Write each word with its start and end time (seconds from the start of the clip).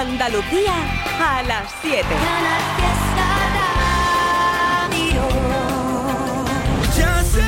Andalucía 0.00 0.72
a 1.20 1.42
las 1.42 1.70
7. 1.82 2.06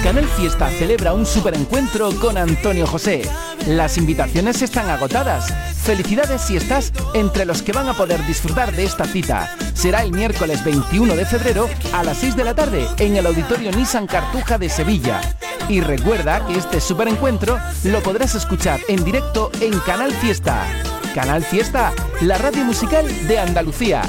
Canal 0.05 0.27
Fiesta 0.27 0.69
celebra 0.69 1.15
un 1.15 1.25
superencuentro 1.25 2.11
con 2.21 2.37
Antonio 2.37 2.87
José. 2.87 3.23
Las 3.67 3.97
invitaciones 3.97 4.61
están 4.61 4.91
agotadas. 4.91 5.51
Felicidades 5.83 6.43
si 6.43 6.59
estás 6.59 6.93
entre 7.15 7.47
los 7.47 7.63
que 7.63 7.73
van 7.73 7.89
a 7.89 7.95
poder 7.95 8.23
disfrutar 8.27 8.71
de 8.73 8.85
esta 8.85 9.07
cita. 9.07 9.57
Será 9.73 10.03
el 10.03 10.13
miércoles 10.13 10.63
21 10.63 11.17
de 11.17 11.25
febrero 11.25 11.71
a 11.95 12.05
las 12.05 12.19
6 12.19 12.37
de 12.37 12.45
la 12.45 12.55
tarde 12.55 12.87
en 12.99 13.17
el 13.17 13.25
Auditorio 13.25 13.71
Nissan 13.73 14.07
Cartuja 14.07 14.59
de 14.59 14.69
Sevilla. 14.69 15.23
Y 15.71 15.81
recuerda 15.81 16.47
que 16.47 16.59
este 16.59 16.83
superencuentro 16.83 17.59
lo 17.85 18.03
podrás 18.03 18.35
escuchar 18.35 18.79
en 18.89 19.03
directo 19.05 19.51
en 19.63 19.79
Canal 19.79 20.13
Fiesta. 20.13 20.67
Canal 21.15 21.45
Fiesta, 21.45 21.93
la 22.23 22.39
radio 22.39 22.65
musical 22.65 23.07
de 23.29 23.39
Andalucía. 23.39 24.01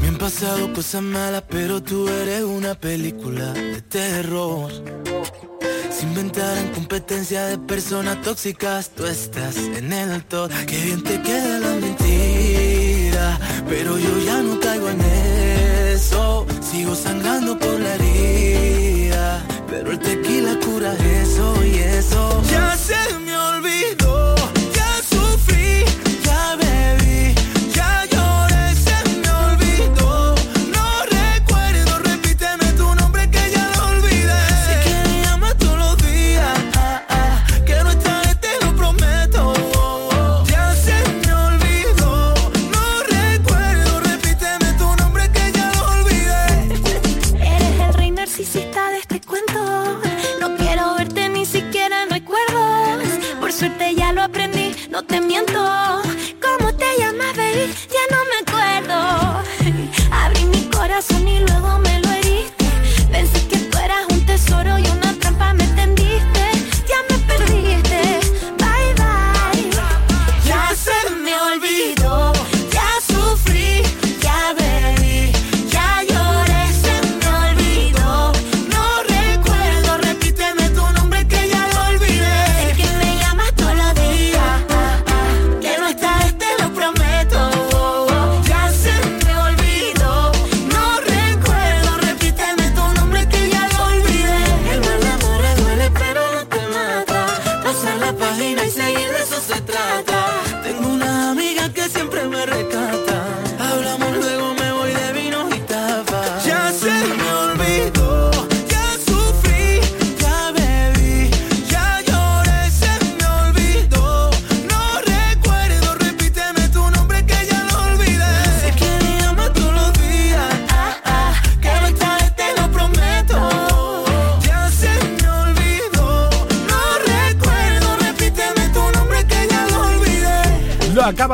Me 0.00 0.08
han 0.08 0.18
pasado 0.18 0.72
cosas 0.72 1.00
malas, 1.00 1.44
pero 1.48 1.80
tú 1.80 2.08
eres 2.08 2.42
una 2.42 2.74
película 2.74 3.52
de 3.52 3.80
terror. 3.82 4.72
Si 5.92 6.04
inventaran 6.04 6.68
competencia 6.74 7.46
de 7.46 7.58
personas 7.58 8.20
tóxicas, 8.22 8.90
tú 8.90 9.06
estás 9.06 9.56
en 9.58 9.92
el 9.92 10.24
top. 10.24 10.50
Qué 10.66 10.82
bien 10.86 11.04
te 11.04 11.22
queda 11.22 11.60
la 11.60 11.74
mentira, 11.76 13.38
pero 13.68 13.96
yo 13.96 14.18
ya 14.18 14.42
no 14.42 14.58
caigo 14.58 14.88
en 14.88 15.00
eso. 15.00 16.46
Sigo 16.60 16.96
sangrando 16.96 17.56
por 17.56 17.78
la 17.78 17.94
herida, 17.94 19.40
pero 19.68 19.92
el 19.92 20.00
tequila 20.00 20.58
cura 20.64 20.94
eso 20.94 21.64
y 21.64 21.78
eso. 21.78 22.42
Ya 22.50 22.76
se 22.76 23.18
me 23.20 23.27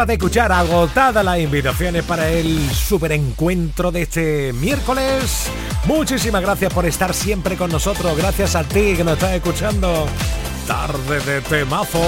de 0.06 0.14
escuchar, 0.14 0.52
agotadas 0.52 1.24
las 1.24 1.38
invitaciones 1.38 2.04
para 2.04 2.28
el 2.28 2.70
superencuentro 2.70 3.90
de 3.90 4.02
este 4.02 4.52
miércoles. 4.52 5.46
Muchísimas 5.86 6.42
gracias 6.42 6.72
por 6.72 6.84
estar 6.84 7.14
siempre 7.14 7.56
con 7.56 7.70
nosotros. 7.70 8.16
Gracias 8.16 8.54
a 8.54 8.64
ti 8.64 8.94
que 8.96 9.04
nos 9.04 9.14
estás 9.14 9.32
escuchando. 9.32 10.06
Tarde 10.66 11.20
de 11.20 11.40
temazos. 11.42 12.00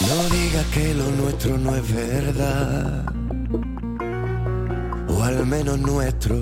No 0.00 0.36
digas 0.36 0.64
que 0.72 0.94
lo 0.94 1.10
nuestro 1.10 1.58
no 1.58 1.76
es 1.76 1.94
verdad, 1.94 3.04
o 5.08 5.22
al 5.24 5.44
menos 5.46 5.78
nuestro. 5.78 6.36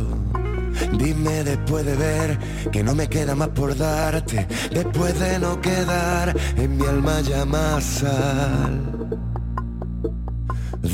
Dime 0.92 1.42
después 1.42 1.84
de 1.86 1.96
ver 1.96 2.38
que 2.70 2.82
no 2.82 2.94
me 2.94 3.08
queda 3.08 3.34
más 3.34 3.48
por 3.48 3.76
darte, 3.76 4.46
después 4.70 5.18
de 5.18 5.38
no 5.38 5.60
quedar 5.60 6.36
en 6.56 6.76
mi 6.76 6.86
alma 6.86 7.20
ya 7.22 7.44
más 7.44 7.82
sal. 7.84 8.95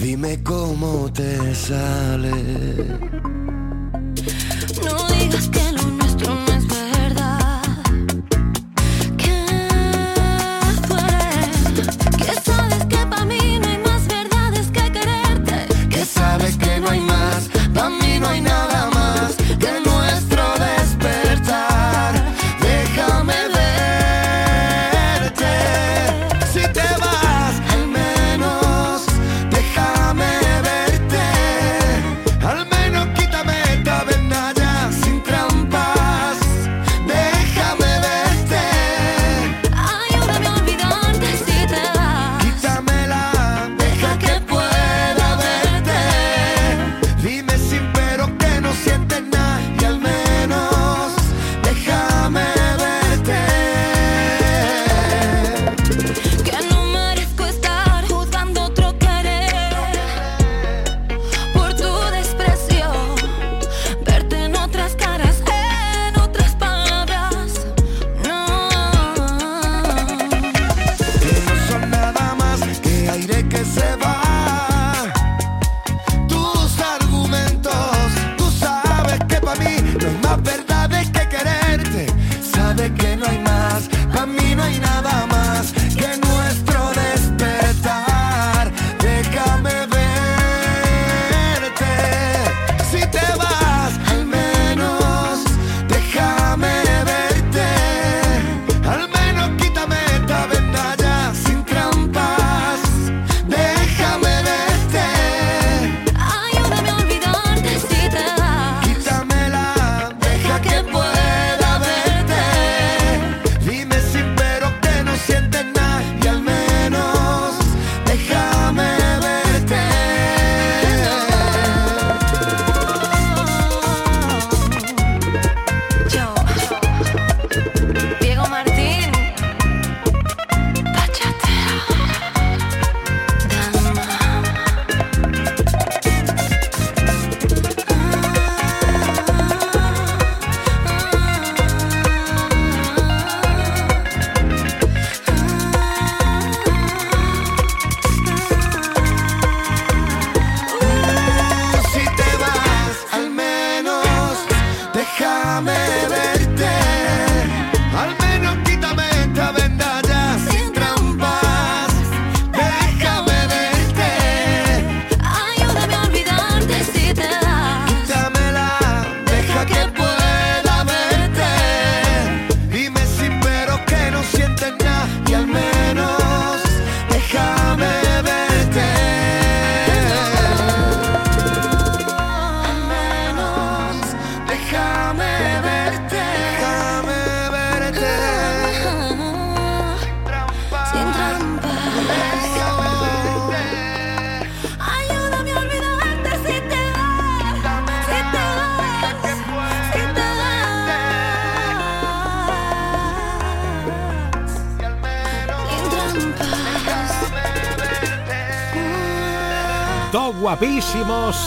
Dime 0.03 0.43
cómo 0.43 1.13
te 1.13 1.55
sale. 1.55 3.12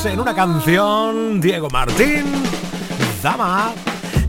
En 0.05 0.19
una 0.19 0.35
canción. 0.35 1.41
Diego 1.41 1.69
Martín, 1.69 2.25
Dama. 3.23 3.73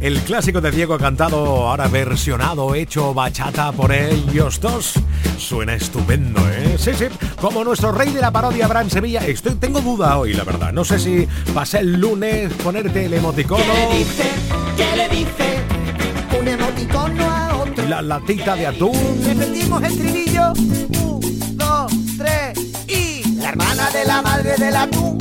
El 0.00 0.20
clásico 0.20 0.61
de 0.61 0.70
Diego 0.70 0.99
cantado, 0.99 1.69
ahora 1.69 1.88
versionado, 1.88 2.75
hecho 2.75 3.14
bachata 3.14 3.73
por 3.73 3.93
ellos 3.93 4.61
dos. 4.61 4.94
Suena 5.38 5.75
estupendo, 5.75 6.40
¿eh? 6.50 6.76
Sí, 6.78 6.93
sí, 6.94 7.06
como 7.40 7.64
nuestro 7.64 7.93
rey 7.93 8.11
de 8.11 8.20
la 8.20 8.31
parodia, 8.31 8.67
Abraham 8.67 8.90
Sevilla. 8.90 9.26
Estoy, 9.26 9.55
tengo 9.55 9.81
duda 9.81 10.19
hoy, 10.19 10.34
la 10.34 10.44
verdad. 10.44 10.73
No 10.73 10.84
sé 10.84 10.99
si 10.99 11.26
pasé 11.55 11.81
el 11.81 12.00
lunes 12.00 12.52
ponerte 12.62 13.06
el 13.06 13.14
emoticono. 13.14 13.64
¿Qué 13.64 13.88
le 13.88 13.99
dice? 13.99 14.31
¿Qué 14.76 14.96
le 14.96 15.08
dice? 15.08 16.38
Un 16.40 16.49
emoticono 16.49 17.25
a 17.25 17.56
otro. 17.56 17.88
La 17.88 18.02
latita 18.02 18.55
de 18.55 18.67
atún. 18.67 19.20
Repetimos 19.25 19.82
el 19.82 19.99
trinillo. 19.99 20.52
Un, 20.52 21.56
dos, 21.56 21.93
tres 22.19 22.58
y... 22.87 23.37
La 23.37 23.50
hermana 23.50 23.90
de 23.90 24.05
la 24.05 24.22
madre 24.22 24.56
del 24.56 24.76
atún 24.76 25.16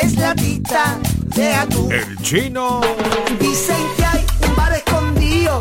es 0.00 0.16
la 0.16 0.34
tita 0.34 0.98
de 1.34 1.54
atún. 1.54 1.92
El 1.92 2.16
chino. 2.22 2.80
Dicen 3.40 3.76
que 3.96 4.04
hay 4.04 4.26
un 4.48 4.56
bar 4.56 4.72
escondido, 4.72 5.58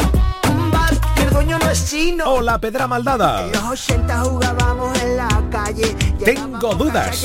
un 0.50 0.72
bar 0.72 0.94
que 1.16 1.24
el 1.24 1.30
dueño 1.30 1.58
no 1.60 1.70
es 1.70 1.90
chino. 1.90 2.26
O 2.34 2.42
la 2.42 2.60
pedra 2.60 2.88
maldada. 2.88 3.46
En 3.46 3.52
los 3.52 3.64
80 3.64 4.20
jugábamos 4.20 5.02
en 5.02 5.18
la 5.18 5.44
calle. 5.52 5.96
Tengo 6.24 6.76
dudas. 6.76 7.16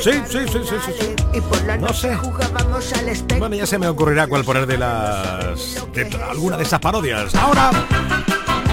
Sí, 0.00 0.12
sí, 0.28 0.38
sí, 0.50 0.58
sí, 0.68 0.76
sí. 0.98 1.16
Y 1.34 1.40
por 1.40 1.62
la 1.64 1.76
No 1.76 1.88
noche 1.88 2.08
sé. 2.10 2.16
jugábamos 2.16 2.92
al 2.92 3.08
espectro. 3.08 3.38
Bueno, 3.38 3.56
ya 3.56 3.66
se 3.66 3.78
me 3.78 3.88
ocurrirá 3.88 4.26
cuál 4.26 4.44
poner 4.44 4.66
de 4.66 4.78
las... 4.78 5.84
de 5.94 6.10
alguna 6.30 6.56
de 6.56 6.62
esas 6.64 6.80
parodias. 6.80 7.34
Ahora... 7.34 7.70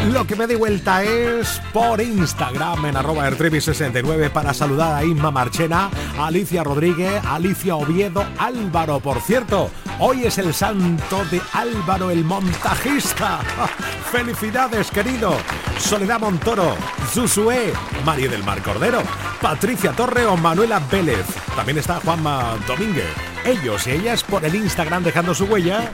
Lo 0.07 0.25
que 0.25 0.36
me 0.36 0.48
di 0.48 0.56
vuelta 0.56 1.04
es 1.04 1.62
por 1.74 2.00
Instagram 2.00 2.86
en 2.86 2.98
arroba 2.98 3.30
airtribi69 3.30 4.30
para 4.31 4.54
saludar 4.54 4.96
a 4.96 5.04
Isma 5.04 5.30
Marchena, 5.30 5.90
Alicia 6.18 6.63
Rodríguez, 6.63 7.22
Alicia 7.25 7.75
Oviedo, 7.75 8.25
Álvaro. 8.38 9.01
Por 9.01 9.22
cierto, 9.22 9.69
hoy 10.00 10.24
es 10.24 10.38
el 10.38 10.54
santo 10.54 11.24
de 11.25 11.42
Álvaro 11.54 12.12
el 12.12 12.24
montajista. 12.24 13.40
Felicidades, 14.12 14.90
querido. 14.90 15.36
Soledad 15.78 16.19
Montoro, 16.19 16.75
Zusue, 17.12 17.74
María 18.06 18.30
del 18.30 18.44
Mar 18.44 18.63
Cordero, 18.63 19.04
Patricia 19.42 19.92
Torre 19.92 20.25
o 20.25 20.38
Manuela 20.38 20.80
Vélez. 20.92 21.25
También 21.56 21.78
está 21.78 22.00
Juanma 22.00 22.56
Domínguez. 22.66 23.13
Ellos 23.45 23.86
y 23.86 23.92
ellas 23.92 24.24
por 24.24 24.44
el 24.44 24.56
Instagram 24.56 25.04
dejando 25.04 25.36
su 25.36 25.45
huella 25.45 25.92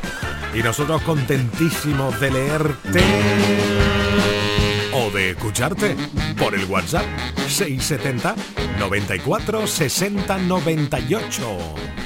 y 0.55 0.63
nosotros 0.63 1.01
contentísimos 1.01 2.17
de 2.19 2.31
leerte 2.31 3.01
o 4.93 5.09
de 5.11 5.31
escucharte 5.31 5.95
por 6.37 6.55
el 6.55 6.63
WhatsApp 6.65 7.05
670 7.47 8.35
94 8.79 9.67
60 9.67 10.37
98. 10.37 11.57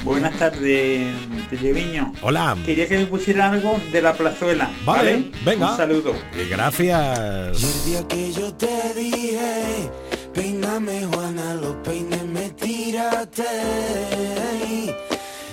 Buenas 0.02 0.36
tardes, 0.36 1.14
Televiño. 1.48 2.12
Hola. 2.22 2.56
Quería 2.66 2.88
que 2.88 2.98
me 2.98 3.06
pusiera 3.06 3.50
algo 3.52 3.78
de 3.92 4.02
la 4.02 4.14
plazuela. 4.14 4.68
Vale, 4.84 5.12
Vale, 5.12 5.30
venga. 5.44 5.70
Un 5.70 5.76
saludo. 5.76 6.14
Y 6.34 6.48
gracias. 6.48 7.62
El 7.62 7.84
día 7.84 8.08
que 8.08 8.32
yo 8.32 8.52
te 8.54 8.94
dije, 8.96 9.90
peíname 10.34 11.06
Juana, 11.06 11.54
los 11.54 11.76
peines 11.76 12.24
me 12.24 12.50
tiraste. 12.50 13.44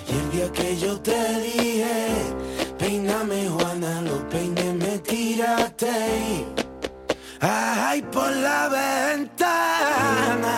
Y 0.10 0.14
el 0.14 0.32
día 0.32 0.52
que 0.52 0.78
yo 0.78 1.00
te 1.02 1.42
dije, 1.42 2.27
peíname 2.88 3.50
Juana, 3.50 4.02
los 4.02 4.22
peines 4.32 4.74
me 4.76 5.00
tiraste. 5.00 6.46
Ay, 7.42 8.02
por 8.14 8.32
la 8.32 8.70
ventana. 8.70 10.56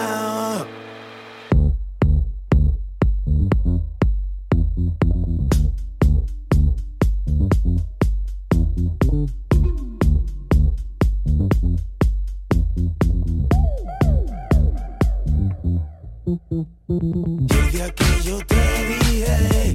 Día 17.72 17.90
que 17.96 18.22
yo 18.24 18.38
te 18.46 18.62
dije, 18.88 19.74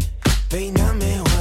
peíname 0.49 1.19
Juana, 1.19 1.34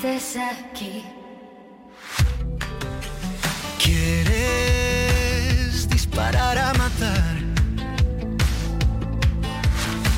estés 0.00 0.36
aquí. 0.36 1.04
Quieres 3.82 5.88
disparar 5.88 6.58
a 6.58 6.72
matar. 6.74 7.36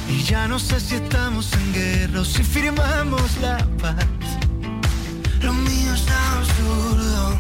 Y 0.08 0.22
ya 0.22 0.46
no 0.46 0.58
sé 0.58 0.80
si 0.80 0.94
estamos 0.94 1.52
en 1.54 1.72
guerra 1.72 2.20
o 2.20 2.24
si 2.24 2.44
firmamos 2.44 3.36
la 3.38 3.58
paz. 3.80 4.06
Lo 5.40 5.52
mío 5.52 5.94
es 5.94 6.06
tan 6.06 6.38
absurdo. 6.38 7.38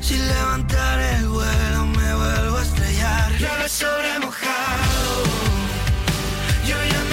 Si 0.00 0.18
levantar 0.18 1.00
el 1.00 1.28
vuelo 1.28 1.86
me 1.86 2.14
vuelvo 2.14 2.56
a 2.56 2.62
estrellar. 2.62 3.32
Llueve 3.38 3.68
sobre 3.68 4.18
mojado. 4.18 5.24
Yo 6.66 6.76
ya 6.92 7.03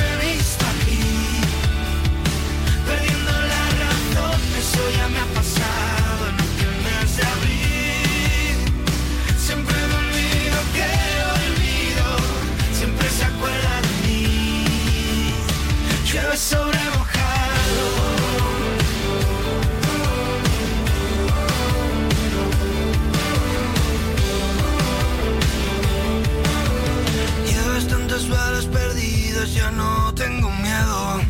ya 29.53 29.71
no 29.71 30.13
tengo 30.13 30.49
miedo. 30.49 31.21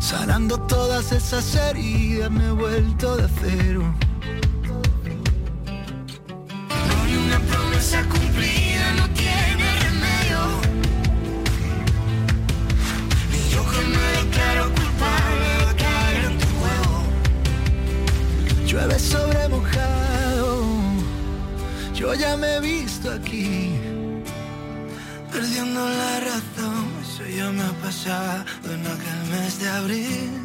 Sanando 0.00 0.58
todas 0.60 1.12
esas 1.12 1.54
heridas, 1.54 2.30
me 2.30 2.46
he 2.46 2.50
vuelto 2.50 3.16
de 3.16 3.28
cero. 3.40 4.09
Yo 22.00 22.14
ya 22.14 22.34
me 22.34 22.56
he 22.56 22.60
visto 22.60 23.10
aquí, 23.12 23.72
perdiendo 25.30 25.86
la 25.86 26.20
razón. 26.20 26.86
Eso 27.02 27.26
ya 27.26 27.50
me 27.50 27.62
ha 27.62 27.72
pasado 27.82 28.42
en 28.64 28.86
aquel 28.86 29.20
mes 29.30 29.60
de 29.60 29.68
abril. 29.68 30.39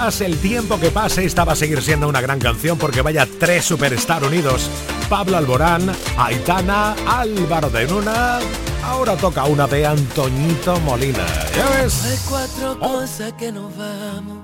Pase 0.00 0.24
el 0.24 0.38
tiempo 0.38 0.80
que 0.80 0.90
pase, 0.90 1.26
esta 1.26 1.44
va 1.44 1.52
a 1.52 1.56
seguir 1.56 1.82
siendo 1.82 2.08
una 2.08 2.22
gran 2.22 2.38
canción 2.38 2.78
porque 2.78 3.02
vaya 3.02 3.28
tres 3.38 3.66
superstar 3.66 4.24
unidos. 4.24 4.70
Pablo 5.10 5.36
Alborán, 5.36 5.92
Aitana, 6.16 6.96
Álvaro 7.06 7.68
de 7.68 7.86
Luna. 7.86 8.38
Ahora 8.82 9.14
toca 9.18 9.44
una 9.44 9.66
de 9.66 9.84
Antoñito 9.86 10.80
Molina. 10.80 11.26
¿Ya 11.54 11.66
Hay 11.76 11.82
ves? 11.82 12.26
cuatro 12.30 12.78
Oh. 12.80 12.94
cosas 12.94 13.34
que 13.34 13.52
nos 13.52 13.76
vamos 13.76 14.38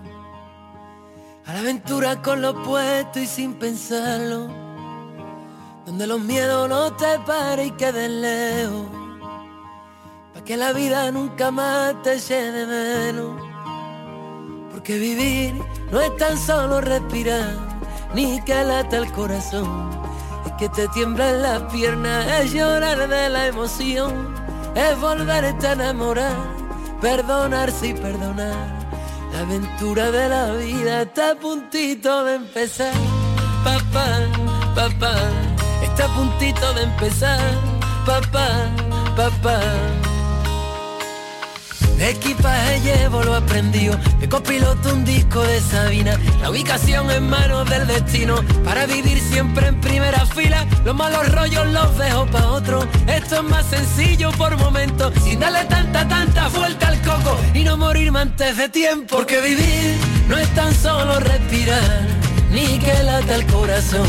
a 1.47 1.55
la 1.55 1.61
aventura 1.61 2.21
con 2.21 2.43
lo 2.43 2.63
puesto 2.63 3.19
y 3.19 3.27
sin 3.27 3.55
pensarlo, 3.55 4.49
donde 5.87 6.07
los 6.07 6.21
miedos 6.21 6.69
no 6.69 6.93
te 6.93 7.19
paren 7.27 7.69
y 7.69 7.71
queden 7.71 8.21
lejos, 8.21 8.87
para 10.35 10.45
que 10.45 10.59
la 10.59 10.75
vida 10.75 11.11
nunca 11.11 11.51
más 11.51 11.95
te 12.03 12.21
de 12.21 12.67
menos, 12.67 13.46
porque 14.77 14.99
vivir 14.99 15.55
no 15.91 16.03
es 16.03 16.15
tan 16.19 16.37
solo 16.37 16.83
respirar, 16.83 17.55
ni 18.13 18.39
que 18.43 18.63
lata 18.63 18.99
el 18.99 19.11
corazón, 19.11 19.91
es 20.45 20.53
que 20.59 20.69
te 20.69 20.87
tiemblan 20.89 21.41
las 21.41 21.63
piernas, 21.73 22.27
es 22.41 22.53
llorar 22.53 23.09
de 23.09 23.31
la 23.31 23.47
emoción, 23.47 24.35
es 24.75 25.01
volverte 25.01 25.67
a 25.67 25.73
enamorar, 25.73 26.37
perdonarse 27.01 27.87
y 27.87 27.95
perdonar. 27.95 28.87
La 29.33 29.41
aventura 29.41 30.11
de 30.11 30.29
la 30.29 30.53
vida 30.53 31.03
está 31.03 31.31
a 31.31 31.35
puntito 31.37 32.25
de 32.25 32.35
empezar. 32.35 32.93
Papá, 33.65 34.09
papá, 34.75 35.15
está 35.83 36.05
a 36.05 36.15
puntito 36.15 36.75
de 36.75 36.83
empezar. 36.83 37.41
Papá, 38.05 38.49
papá. 39.17 39.59
De 41.97 42.11
equipaje 42.11 42.81
llevo 42.81 43.23
lo 43.23 43.35
aprendido, 43.35 43.97
de 44.21 44.29
copiloto 44.29 44.93
un 44.93 45.03
disco 45.05 45.43
de 45.43 45.61
Sabina, 45.63 46.21
la 46.43 46.51
ubicación 46.51 47.11
en 47.11 47.27
manos 47.27 47.69
del 47.71 47.87
destino, 47.87 48.37
para 48.65 48.85
vivir 48.85 49.19
siempre 49.19 49.69
en 49.69 49.81
primera 49.81 50.27
fila, 50.27 50.67
los 50.85 50.95
malos 50.95 51.27
rollos 51.33 51.67
los 51.69 51.97
dejo 51.97 52.27
pa' 52.27 52.49
otro, 52.49 52.87
esto 53.07 53.37
es 53.37 53.43
más 53.45 53.65
sencillo 53.65 54.31
por 54.33 54.59
momentos, 54.59 55.15
sin 55.25 55.41
darle 55.41 55.65
tanta, 55.65 56.07
tanta 56.07 56.49
vuelta 56.49 56.89
al 56.89 57.01
coco. 57.01 57.39
Y 57.55 57.65
no 57.65 57.79
morirme 57.79 58.21
antes 58.21 58.59
de 58.59 58.69
tiempo, 58.69 59.17
porque 59.17 59.41
vivir 59.41 59.97
no 60.29 60.37
es 60.37 60.49
tan 60.55 60.75
solo 60.75 61.19
respirar, 61.19 62.07
ni 62.51 62.79
que 62.79 63.03
lata 63.05 63.37
el 63.37 63.47
corazón, 63.47 64.07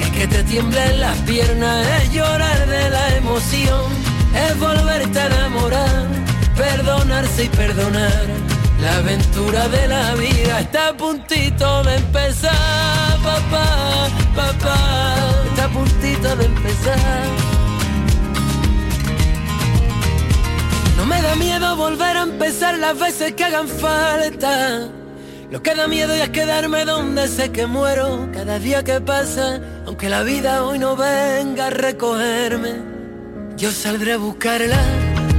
es 0.00 0.08
que 0.12 0.26
te 0.28 0.42
tiemblen 0.44 1.00
las 1.00 1.18
piernas, 1.18 1.86
es 2.02 2.12
llorar 2.12 2.66
de 2.66 2.88
la 2.88 3.16
emoción, 3.16 3.92
es 4.34 4.58
volverte 4.58 5.20
a 5.20 5.26
enamorar 5.26 6.31
perdonarse 6.56 7.44
y 7.44 7.48
perdonar. 7.48 8.26
La 8.80 8.96
aventura 8.96 9.68
de 9.68 9.86
la 9.86 10.14
vida 10.14 10.60
está 10.60 10.88
a 10.88 10.96
puntito 10.96 11.84
de 11.84 11.96
empezar, 11.96 12.52
papá, 13.22 14.08
papá, 14.34 15.14
está 15.50 15.64
a 15.64 15.68
puntito 15.68 16.36
de 16.36 16.44
empezar. 16.46 17.26
No 20.96 21.06
me 21.06 21.22
da 21.22 21.36
miedo 21.36 21.76
volver 21.76 22.16
a 22.16 22.22
empezar 22.22 22.76
las 22.78 22.98
veces 22.98 23.34
que 23.34 23.44
hagan 23.44 23.68
falta. 23.68 24.88
Lo 25.50 25.62
que 25.62 25.74
da 25.74 25.86
miedo 25.86 26.16
ya 26.16 26.24
es 26.24 26.30
quedarme 26.30 26.84
donde 26.84 27.28
sé 27.28 27.52
que 27.52 27.66
muero 27.66 28.30
cada 28.32 28.58
día 28.58 28.82
que 28.82 29.00
pasa, 29.00 29.60
aunque 29.86 30.08
la 30.08 30.22
vida 30.22 30.64
hoy 30.64 30.78
no 30.78 30.96
venga 30.96 31.66
a 31.66 31.70
recogerme. 31.70 32.80
Yo 33.56 33.70
saldré 33.70 34.14
a 34.14 34.16
buscarla, 34.16 34.80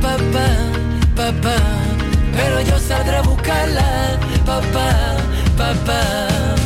papá 0.01 0.82
papá, 1.15 1.55
pero 2.35 2.61
yo 2.61 2.77
saldré 2.79 3.17
a 3.17 3.21
buscarla, 3.21 4.19
papá, 4.45 5.17
papá. 5.57 6.62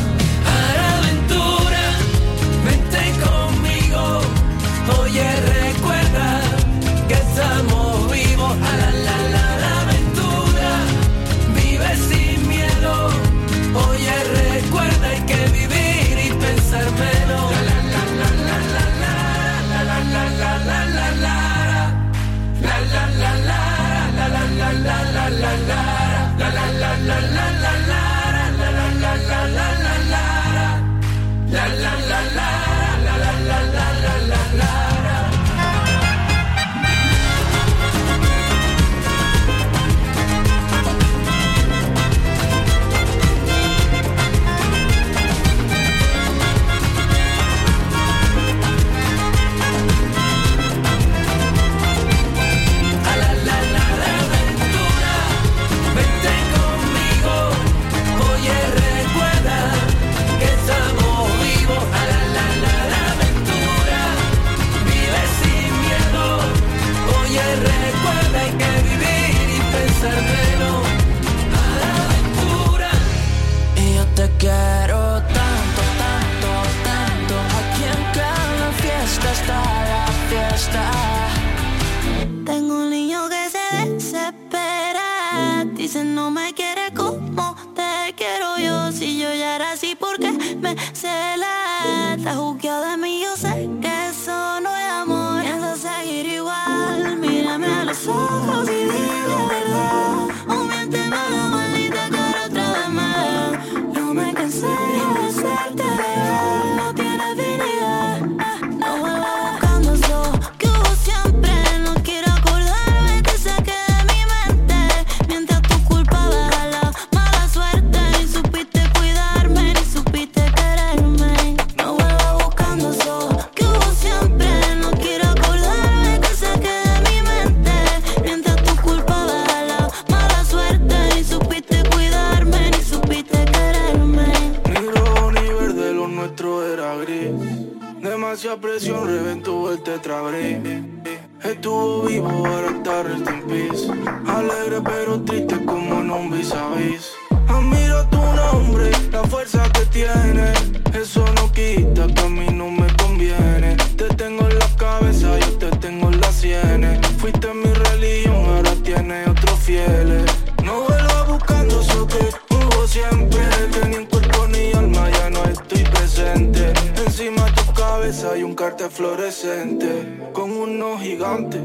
hay 168.24 168.42
un 168.42 168.54
cartel 168.54 168.90
fluorescente 168.90 170.30
con 170.32 170.50
uno 170.50 170.98
gigante. 170.98 171.62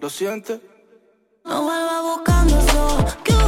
¿Lo 0.00 0.08
sientes? 0.08 0.60
No 1.44 1.62
vuelva 1.62 2.02
buscando 2.02 2.58
eso. 2.58 3.39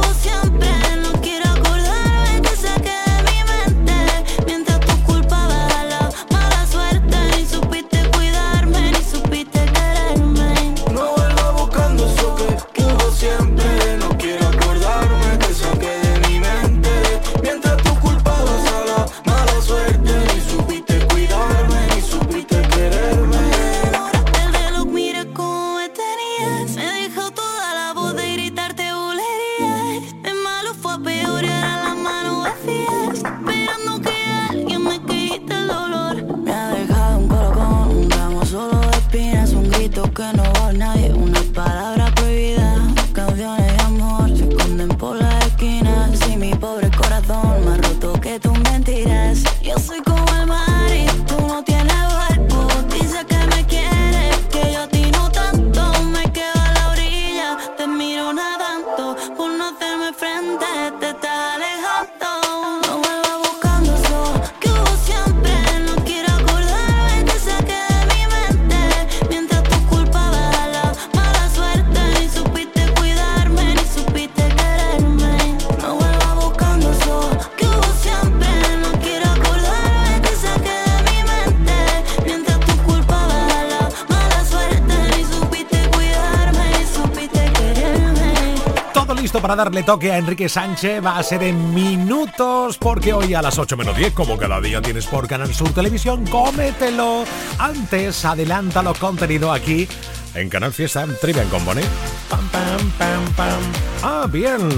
Para 89.53 89.65
darle 89.65 89.83
toque 89.83 90.11
a 90.11 90.17
Enrique 90.17 90.49
Sánchez. 90.49 91.05
Va 91.05 91.19
a 91.19 91.21
ser 91.21 91.43
en 91.43 91.75
minutos 91.75 92.79
porque 92.79 93.13
hoy 93.13 93.35
a 93.35 93.41
las 93.43 93.59
8 93.59 93.77
menos 93.77 93.95
10, 93.95 94.13
como 94.13 94.35
cada 94.35 94.59
día 94.59 94.81
tienes 94.81 95.05
por 95.05 95.27
Canal 95.27 95.53
Sur 95.53 95.71
Televisión, 95.71 96.25
cómetelo. 96.25 97.23
Antes, 97.59 98.25
adelanta 98.25 98.81
los 98.81 98.97
contenidos 98.97 99.55
aquí 99.55 99.87
en 100.33 100.49
Canal 100.49 100.73
Fiesta 100.73 101.05
Trivian 101.21 101.47
Company. 101.49 101.83
Pam, 102.31 102.49
pam, 102.49 102.91
pam, 102.97 103.33
pam. 103.35 103.61
Ah, 104.01 104.27
bien. 104.27 104.69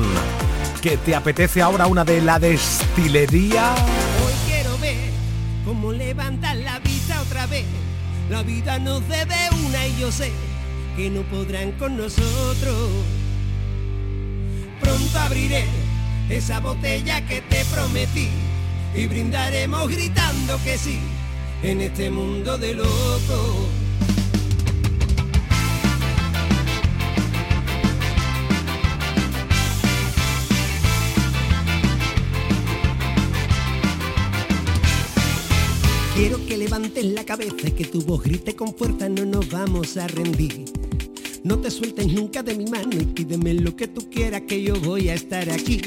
¿Que 0.81 0.97
te 0.97 1.15
apetece 1.15 1.61
ahora 1.61 1.87
una 1.87 2.03
de 2.03 2.21
la 2.21 2.37
destilería? 2.37 3.73
Hoy 4.25 4.33
quiero 4.45 4.77
ver 4.79 5.09
cómo 5.63 5.93
levantar 5.93 6.57
la 6.57 6.79
vista 6.79 7.21
otra 7.21 7.47
vez. 7.47 7.63
La 8.29 8.43
vida 8.43 8.77
nos 8.79 9.07
debe 9.07 9.37
una 9.65 9.87
y 9.87 10.01
yo 10.01 10.11
sé 10.11 10.33
que 10.97 11.09
no 11.09 11.21
podrán 11.21 11.71
con 11.73 11.95
nosotros. 11.95 13.24
Pronto 14.79 15.19
abriré 15.19 15.65
esa 16.29 16.59
botella 16.59 17.25
que 17.27 17.41
te 17.41 17.63
prometí 17.65 18.29
y 18.95 19.07
brindaremos 19.07 19.89
gritando 19.89 20.59
que 20.63 20.77
sí 20.77 20.99
en 21.63 21.81
este 21.81 22.09
mundo 22.09 22.57
de 22.57 22.73
locos. 22.73 23.85
Quiero 36.15 36.45
que 36.45 36.57
levantes 36.57 37.03
la 37.03 37.25
cabeza 37.25 37.67
y 37.67 37.71
que 37.71 37.83
tu 37.83 38.01
voz 38.01 38.23
grite 38.23 38.55
con 38.55 38.73
fuerza, 38.73 39.09
no 39.09 39.25
nos 39.25 39.49
vamos 39.51 39.97
a 39.97 40.07
rendir. 40.07 40.63
No 41.45 41.59
te 41.59 41.69
sueltes 41.69 42.11
nunca 42.11 42.41
de 42.41 42.55
mi 42.55 42.65
mano 42.65 42.89
y 42.99 43.05
pídeme 43.05 43.53
lo 43.53 43.75
que 43.75 43.87
tú 43.87 44.09
quieras 44.09 44.41
que 44.47 44.63
yo 44.63 44.81
voy 44.81 45.09
a 45.09 45.13
estar 45.13 45.47
aquí. 45.51 45.79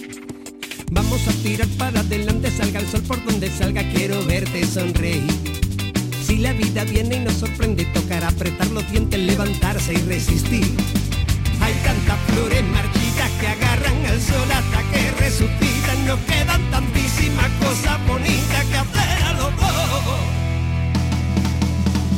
Vamos 0.92 1.26
a 1.26 1.32
tirar 1.42 1.66
para 1.76 1.98
adelante, 1.98 2.48
salga 2.52 2.78
el 2.78 2.86
sol 2.86 3.02
por 3.02 3.24
donde 3.24 3.50
salga, 3.50 3.82
quiero 3.90 4.24
verte 4.24 4.64
sonreír. 4.64 5.24
Si 6.24 6.36
la 6.36 6.52
vida 6.52 6.84
viene 6.84 7.16
y 7.16 7.24
nos 7.24 7.32
sorprende, 7.32 7.86
tocará 7.86 8.28
apretar 8.28 8.70
los 8.70 8.88
dientes, 8.92 9.18
levantarse 9.18 9.94
y 9.94 9.96
resistir. 9.96 10.64
Hay 11.60 11.74
tantas 11.82 12.20
flores 12.28 12.62
marchitas 12.62 13.30
que 13.40 13.46
agarran 13.48 14.06
al 14.06 14.20
sol 14.20 14.48
hasta 14.52 14.92
que 14.92 15.10
resucitan. 15.24 16.06
Nos 16.06 16.20
quedan 16.20 16.70
tantísimas 16.70 17.50
cosas 17.58 18.06
bonitas 18.06 18.64
que 18.64 18.76
hacer 18.76 19.22
a 19.24 19.32
los 19.32 19.56
dos. 19.56 20.04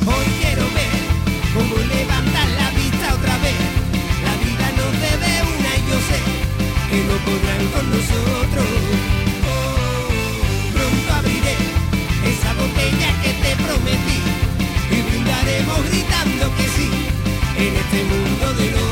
Hoy 0.04 0.26
quiero 0.42 0.62
ver 0.74 1.00
cómo 1.54 1.76
levantar 1.88 2.39
debe 5.00 5.32
una 5.54 5.70
y 5.76 5.82
yo 5.90 5.98
sé 6.08 6.18
que 6.90 6.98
no 7.08 7.16
podrán 7.26 7.64
con 7.74 7.84
nosotros. 7.94 8.68
Oh, 9.48 10.08
pronto 10.74 11.08
abriré 11.18 11.56
esa 12.32 12.50
botella 12.54 13.10
que 13.22 13.32
te 13.42 13.50
prometí 13.64 14.20
y 14.94 15.02
brindaremos 15.08 15.78
gritando 15.90 16.44
que 16.56 16.66
sí 16.76 16.88
en 17.56 17.76
este 17.82 17.98
mundo 18.04 18.54
de 18.54 18.70
locos. 18.72 18.89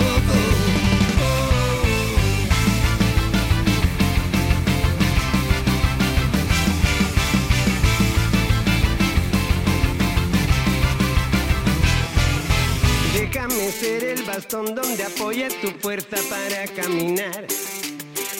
Ser 13.69 14.03
el 14.03 14.23
bastón 14.25 14.75
donde 14.75 15.05
apoya 15.05 15.49
tu 15.61 15.69
fuerza 15.81 16.17
para 16.31 16.67
caminar. 16.69 17.47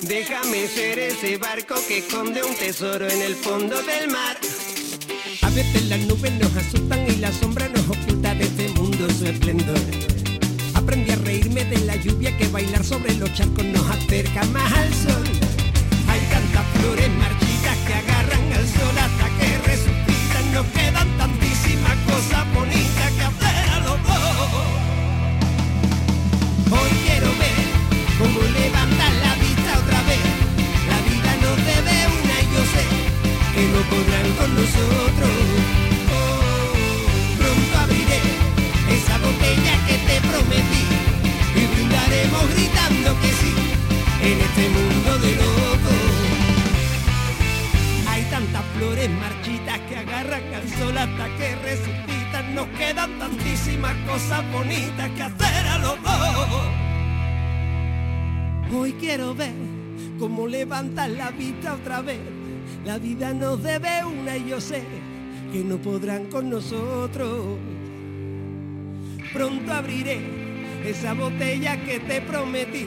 Déjame 0.03 0.67
ser 0.67 0.99
ese 0.99 1.37
barco 1.37 1.75
que 1.87 1.99
esconde 1.99 2.43
un 2.43 2.55
tesoro 2.57 3.07
en 3.07 3.23
el 3.23 3.37
fondo 3.37 3.77
del 3.83 4.11
mar. 4.11 4.37
A 5.43 5.51
veces 5.51 5.85
las 5.85 6.01
nubes 6.01 6.33
nos 6.33 6.57
asustan 6.57 7.08
con 66.31 66.51
nosotros. 66.51 67.59
Pronto 69.33 69.73
abriré 69.73 70.21
esa 70.85 71.15
botella 71.15 71.77
que 71.85 72.01
te 72.01 72.21
prometí 72.23 72.87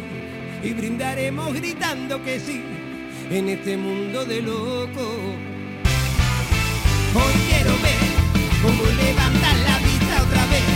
y 0.63 0.73
brindaremos 0.73 1.53
gritando 1.53 2.23
que 2.23 2.39
sí 2.39 2.61
en 3.29 3.49
este 3.49 3.77
mundo 3.77 4.25
de 4.25 4.41
locos. 4.41 5.15
Hoy 7.13 7.33
quiero 7.47 7.71
ver 7.81 8.01
cómo 8.61 8.83
levantar 8.83 9.55
la 9.69 9.77
vista 9.79 10.23
otra 10.23 10.45
vez. 10.47 10.67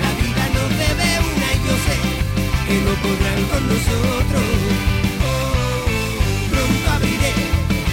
La 0.00 0.12
vida 0.20 0.44
nos 0.56 0.70
debe 0.84 1.08
una 1.30 1.48
y 1.54 1.58
yo 1.66 1.74
sé 1.86 1.96
que 2.66 2.76
no 2.84 2.92
podrán 3.04 3.42
con 3.52 3.62
nosotros. 3.68 4.44
Oh, 5.26 6.50
pronto 6.50 6.90
abriré 6.90 7.32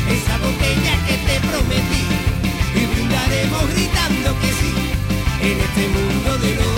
esa 0.10 0.38
botella 0.38 0.93
que 1.08 1.16
gritando 3.65 4.39
que 4.39 4.47
sí 4.47 4.73
en 5.41 5.59
este 5.59 5.87
mundo 5.89 6.37
de 6.39 6.55
locos. 6.55 6.76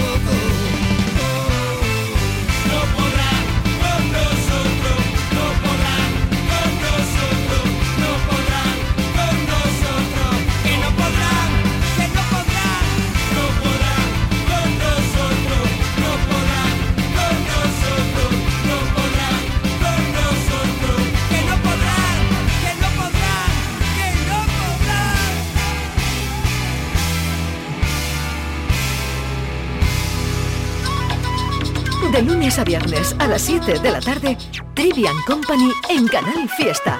De 32.19 32.25
lunes 32.25 32.60
a 32.60 32.65
viernes 32.65 33.15
a 33.17 33.27
las 33.27 33.43
7 33.43 33.79
de 33.79 33.91
la 33.91 34.01
tarde, 34.01 34.38
Trivian 34.73 35.15
Company 35.25 35.71
en 35.88 36.05
Canal 36.05 36.49
Fiesta. 36.49 36.99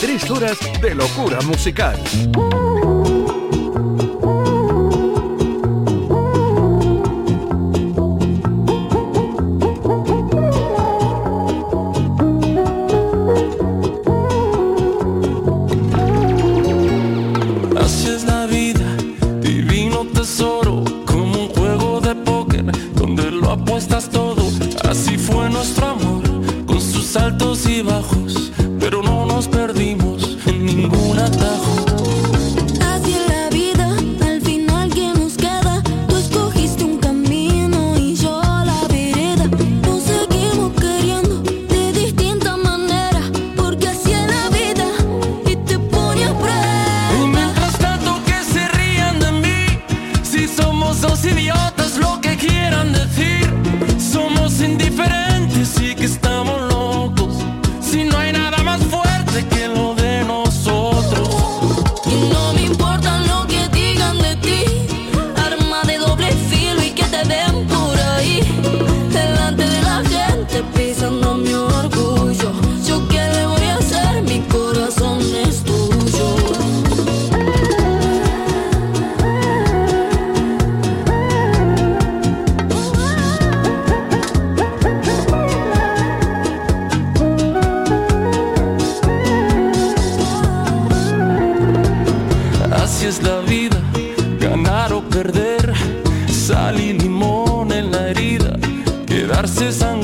Tres 0.00 0.30
horas 0.30 0.56
de 0.80 0.94
locura 0.94 1.38
musical. 1.42 2.02
Así 2.02 2.67
o 94.92 95.02
perder, 95.02 95.72
sal 96.28 96.80
y 96.80 96.92
limón 96.92 97.72
en 97.72 97.90
la 97.90 98.08
herida, 98.08 98.56
quedarse 99.06 99.72
sangrando 99.72 99.97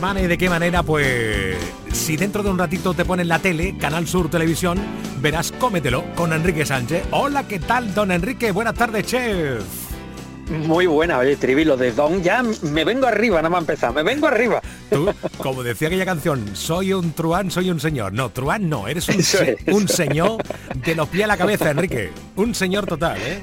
semana 0.00 0.22
y 0.22 0.26
de 0.28 0.38
qué 0.38 0.48
manera, 0.48 0.82
pues 0.82 1.58
si 1.92 2.16
dentro 2.16 2.42
de 2.42 2.48
un 2.48 2.56
ratito 2.56 2.94
te 2.94 3.04
ponen 3.04 3.28
la 3.28 3.38
tele, 3.38 3.76
Canal 3.76 4.08
Sur 4.08 4.30
Televisión, 4.30 4.78
verás 5.20 5.52
Cómetelo 5.52 6.02
con 6.14 6.32
Enrique 6.32 6.64
Sánchez. 6.64 7.04
Hola, 7.10 7.46
¿qué 7.46 7.58
tal, 7.58 7.92
don 7.92 8.10
Enrique? 8.10 8.50
Buenas 8.50 8.72
tardes, 8.76 9.04
chef. 9.04 9.62
Muy 10.48 10.86
buena, 10.86 11.18
oye, 11.18 11.36
Trivi, 11.36 11.66
lo 11.66 11.76
de 11.76 11.92
Don, 11.92 12.22
ya 12.22 12.42
me 12.62 12.82
vengo 12.82 13.06
arriba, 13.06 13.42
nada 13.42 13.50
más 13.50 13.60
empezar, 13.60 13.92
me 13.92 14.02
vengo 14.02 14.26
arriba. 14.26 14.62
Tú, 14.88 15.12
como 15.36 15.62
decía 15.62 15.88
aquella 15.88 16.06
canción, 16.06 16.56
soy 16.56 16.94
un 16.94 17.12
truán, 17.12 17.50
soy 17.50 17.68
un 17.70 17.78
señor. 17.78 18.14
No, 18.14 18.30
truán 18.30 18.70
no, 18.70 18.88
eres 18.88 19.06
un, 19.10 19.22
un 19.74 19.86
señor 19.86 20.38
de 20.82 20.94
los 20.94 21.08
pies 21.10 21.24
a 21.24 21.26
la 21.26 21.36
cabeza, 21.36 21.70
Enrique. 21.70 22.10
Un 22.36 22.54
señor 22.54 22.86
total, 22.86 23.18
¿eh? 23.20 23.42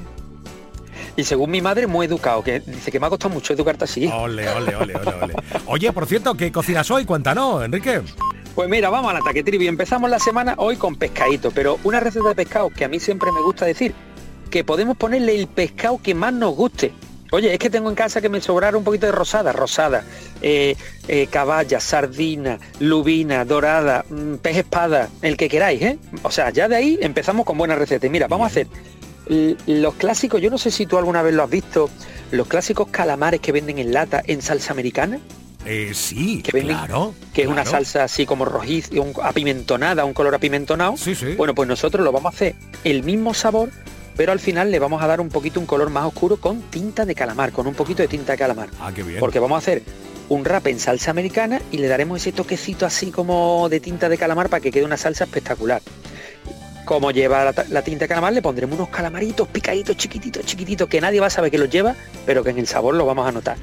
Y 1.18 1.24
según 1.24 1.50
mi 1.50 1.60
madre, 1.60 1.88
muy 1.88 2.06
educado, 2.06 2.44
que 2.44 2.60
dice 2.60 2.92
que 2.92 3.00
me 3.00 3.06
ha 3.06 3.10
costado 3.10 3.34
mucho 3.34 3.52
educarte 3.52 3.82
así. 3.82 4.06
Ole, 4.06 4.48
ole, 4.50 4.76
ole, 4.76 4.94
ole, 4.94 5.14
ole. 5.20 5.34
Oye, 5.66 5.92
por 5.92 6.06
cierto, 6.06 6.36
¿qué 6.36 6.52
cocinas 6.52 6.88
hoy? 6.92 7.04
Cuéntanos, 7.04 7.64
Enrique. 7.64 8.02
Pues 8.54 8.68
mira, 8.68 8.88
vamos 8.88 9.10
al 9.10 9.16
ataque, 9.16 9.42
Trivi. 9.42 9.66
Empezamos 9.66 10.08
la 10.08 10.20
semana 10.20 10.54
hoy 10.58 10.76
con 10.76 10.94
pescadito, 10.94 11.50
pero 11.50 11.80
una 11.82 11.98
receta 11.98 12.28
de 12.28 12.36
pescado 12.36 12.70
que 12.70 12.84
a 12.84 12.88
mí 12.88 13.00
siempre 13.00 13.32
me 13.32 13.42
gusta 13.42 13.66
decir, 13.66 13.94
que 14.48 14.62
podemos 14.62 14.96
ponerle 14.96 15.34
el 15.34 15.48
pescado 15.48 16.00
que 16.00 16.14
más 16.14 16.32
nos 16.32 16.54
guste. 16.54 16.92
Oye, 17.32 17.52
es 17.52 17.58
que 17.58 17.68
tengo 17.68 17.88
en 17.90 17.96
casa 17.96 18.20
que 18.20 18.28
me 18.28 18.40
sobraron 18.40 18.78
un 18.78 18.84
poquito 18.84 19.06
de 19.06 19.12
rosada, 19.12 19.52
rosada, 19.52 20.04
eh, 20.40 20.76
eh, 21.08 21.26
caballa, 21.26 21.80
sardina, 21.80 22.60
lubina, 22.78 23.44
dorada, 23.44 24.04
mm, 24.08 24.36
pez 24.36 24.58
espada, 24.58 25.08
el 25.20 25.36
que 25.36 25.48
queráis, 25.48 25.82
¿eh? 25.82 25.98
O 26.22 26.30
sea, 26.30 26.50
ya 26.50 26.68
de 26.68 26.76
ahí 26.76 26.98
empezamos 27.02 27.44
con 27.44 27.58
buenas 27.58 27.76
recetas. 27.76 28.08
Mira, 28.08 28.28
vamos 28.28 28.44
a 28.44 28.46
hacer 28.46 28.68
los 29.28 29.94
clásicos, 29.94 30.40
yo 30.40 30.50
no 30.50 30.58
sé 30.58 30.70
si 30.70 30.86
tú 30.86 30.98
alguna 30.98 31.22
vez 31.22 31.34
lo 31.34 31.42
has 31.42 31.50
visto, 31.50 31.90
los 32.30 32.46
clásicos 32.46 32.88
calamares 32.88 33.40
que 33.40 33.52
venden 33.52 33.78
en 33.78 33.92
lata 33.92 34.22
en 34.26 34.42
salsa 34.42 34.72
americana. 34.72 35.20
Eh, 35.64 35.92
sí, 35.92 36.42
que 36.42 36.62
claro. 36.62 37.14
Que 37.34 37.42
es 37.42 37.48
una 37.48 37.64
salsa 37.64 38.04
así 38.04 38.24
como 38.24 38.44
rojiza, 38.44 38.90
apimentonada, 39.22 40.04
un 40.04 40.14
color 40.14 40.34
apimentonado. 40.34 40.96
Sí, 40.96 41.14
sí. 41.14 41.34
Bueno, 41.36 41.54
pues 41.54 41.68
nosotros 41.68 42.04
lo 42.04 42.12
vamos 42.12 42.32
a 42.32 42.36
hacer 42.36 42.54
el 42.84 43.02
mismo 43.02 43.34
sabor, 43.34 43.70
pero 44.16 44.32
al 44.32 44.40
final 44.40 44.70
le 44.70 44.78
vamos 44.78 45.02
a 45.02 45.06
dar 45.06 45.20
un 45.20 45.28
poquito 45.28 45.60
un 45.60 45.66
color 45.66 45.90
más 45.90 46.06
oscuro 46.06 46.38
con 46.38 46.62
tinta 46.62 47.04
de 47.04 47.14
calamar, 47.14 47.52
con 47.52 47.66
un 47.66 47.74
poquito 47.74 48.02
de 48.02 48.08
tinta 48.08 48.32
de 48.32 48.38
calamar. 48.38 48.70
Ah, 48.80 48.92
qué 48.94 49.02
bien. 49.02 49.20
Porque 49.20 49.40
vamos 49.40 49.56
a 49.56 49.58
hacer 49.58 49.82
un 50.28 50.44
rap 50.44 50.66
en 50.66 50.78
salsa 50.78 51.10
americana 51.10 51.60
y 51.70 51.78
le 51.78 51.88
daremos 51.88 52.20
ese 52.20 52.32
toquecito 52.32 52.86
así 52.86 53.10
como 53.10 53.68
de 53.68 53.80
tinta 53.80 54.08
de 54.08 54.16
calamar 54.16 54.48
para 54.48 54.60
que 54.60 54.70
quede 54.70 54.84
una 54.84 54.96
salsa 54.96 55.24
espectacular. 55.24 55.82
Como 56.88 57.10
lleva 57.10 57.52
la, 57.68 57.82
tinta 57.82 58.06
de 58.06 58.08
calamar, 58.08 58.32
le 58.32 58.40
pondremos 58.40 58.78
unos 58.78 58.88
calamaritos 58.88 59.46
picaditos, 59.46 59.94
chiquititos, 59.98 60.46
chiquititos, 60.46 60.88
que 60.88 61.02
nadie 61.02 61.20
va 61.20 61.26
a 61.26 61.30
saber 61.30 61.50
que 61.50 61.58
los 61.58 61.68
lleva, 61.68 61.94
pero 62.24 62.42
que 62.42 62.48
en 62.48 62.56
el 62.56 62.66
sabor 62.66 62.94
lo 62.94 63.04
vamos 63.04 63.28
a 63.28 63.30
notar. 63.30 63.58